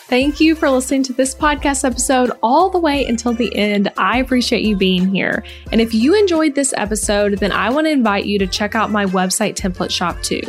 [0.07, 3.91] Thank you for listening to this podcast episode all the way until the end.
[3.97, 5.43] I appreciate you being here.
[5.71, 8.91] And if you enjoyed this episode, then I want to invite you to check out
[8.91, 10.41] my website template shop too.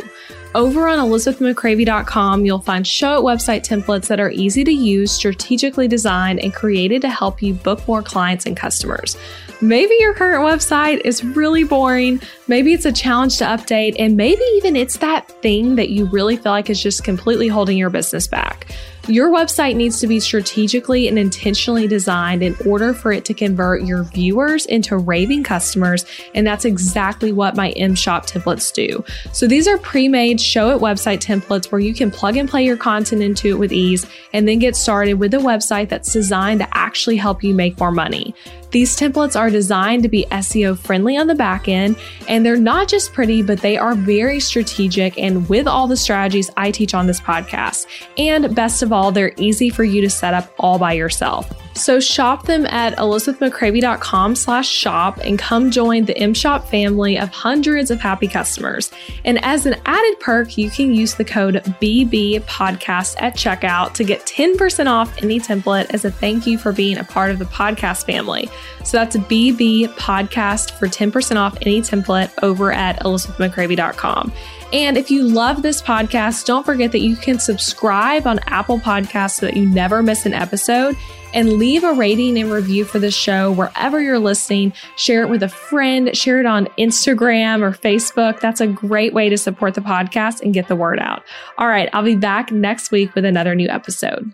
[0.57, 6.39] Over on elizabethmccravy.com, you'll find Showit website templates that are easy to use, strategically designed,
[6.39, 9.15] and created to help you book more clients and customers.
[9.61, 12.19] Maybe your current website is really boring.
[12.47, 16.37] Maybe it's a challenge to update, and maybe even it's that thing that you really
[16.37, 18.75] feel like is just completely holding your business back.
[19.07, 23.83] Your website needs to be strategically and intentionally designed in order for it to convert
[23.83, 26.05] your viewers into raving customers.
[26.35, 29.05] And that's exactly what my M Shop templates do.
[29.31, 32.75] So these are pre made Showit website templates where you can plug and play your
[32.75, 36.67] content into it with ease and then get started with a website that's designed to
[36.77, 38.35] actually help you make more money.
[38.71, 41.97] These templates are designed to be SEO friendly on the back end,
[42.27, 46.51] and they're not just pretty, but they are very strategic and with all the strategies
[46.57, 47.87] I teach on this podcast.
[48.17, 51.49] And best of all, they're easy for you to set up all by yourself.
[51.77, 57.29] So shop them at elizabethmccravy.com slash shop and come join the M Shop family of
[57.29, 58.91] hundreds of happy customers.
[59.23, 64.03] And as an added perk, you can use the code BB podcast at checkout to
[64.03, 67.45] get 10% off any template as a thank you for being a part of the
[67.45, 68.49] podcast family.
[68.83, 74.33] So that's BB podcast for 10% off any template over at elizabethmccravy.com.
[74.73, 79.35] And if you love this podcast, don't forget that you can subscribe on Apple Podcasts
[79.35, 80.97] so that you never miss an episode
[81.33, 84.73] and leave a rating and review for the show wherever you're listening.
[84.95, 88.39] Share it with a friend, share it on Instagram or Facebook.
[88.39, 91.23] That's a great way to support the podcast and get the word out.
[91.57, 94.33] All right, I'll be back next week with another new episode.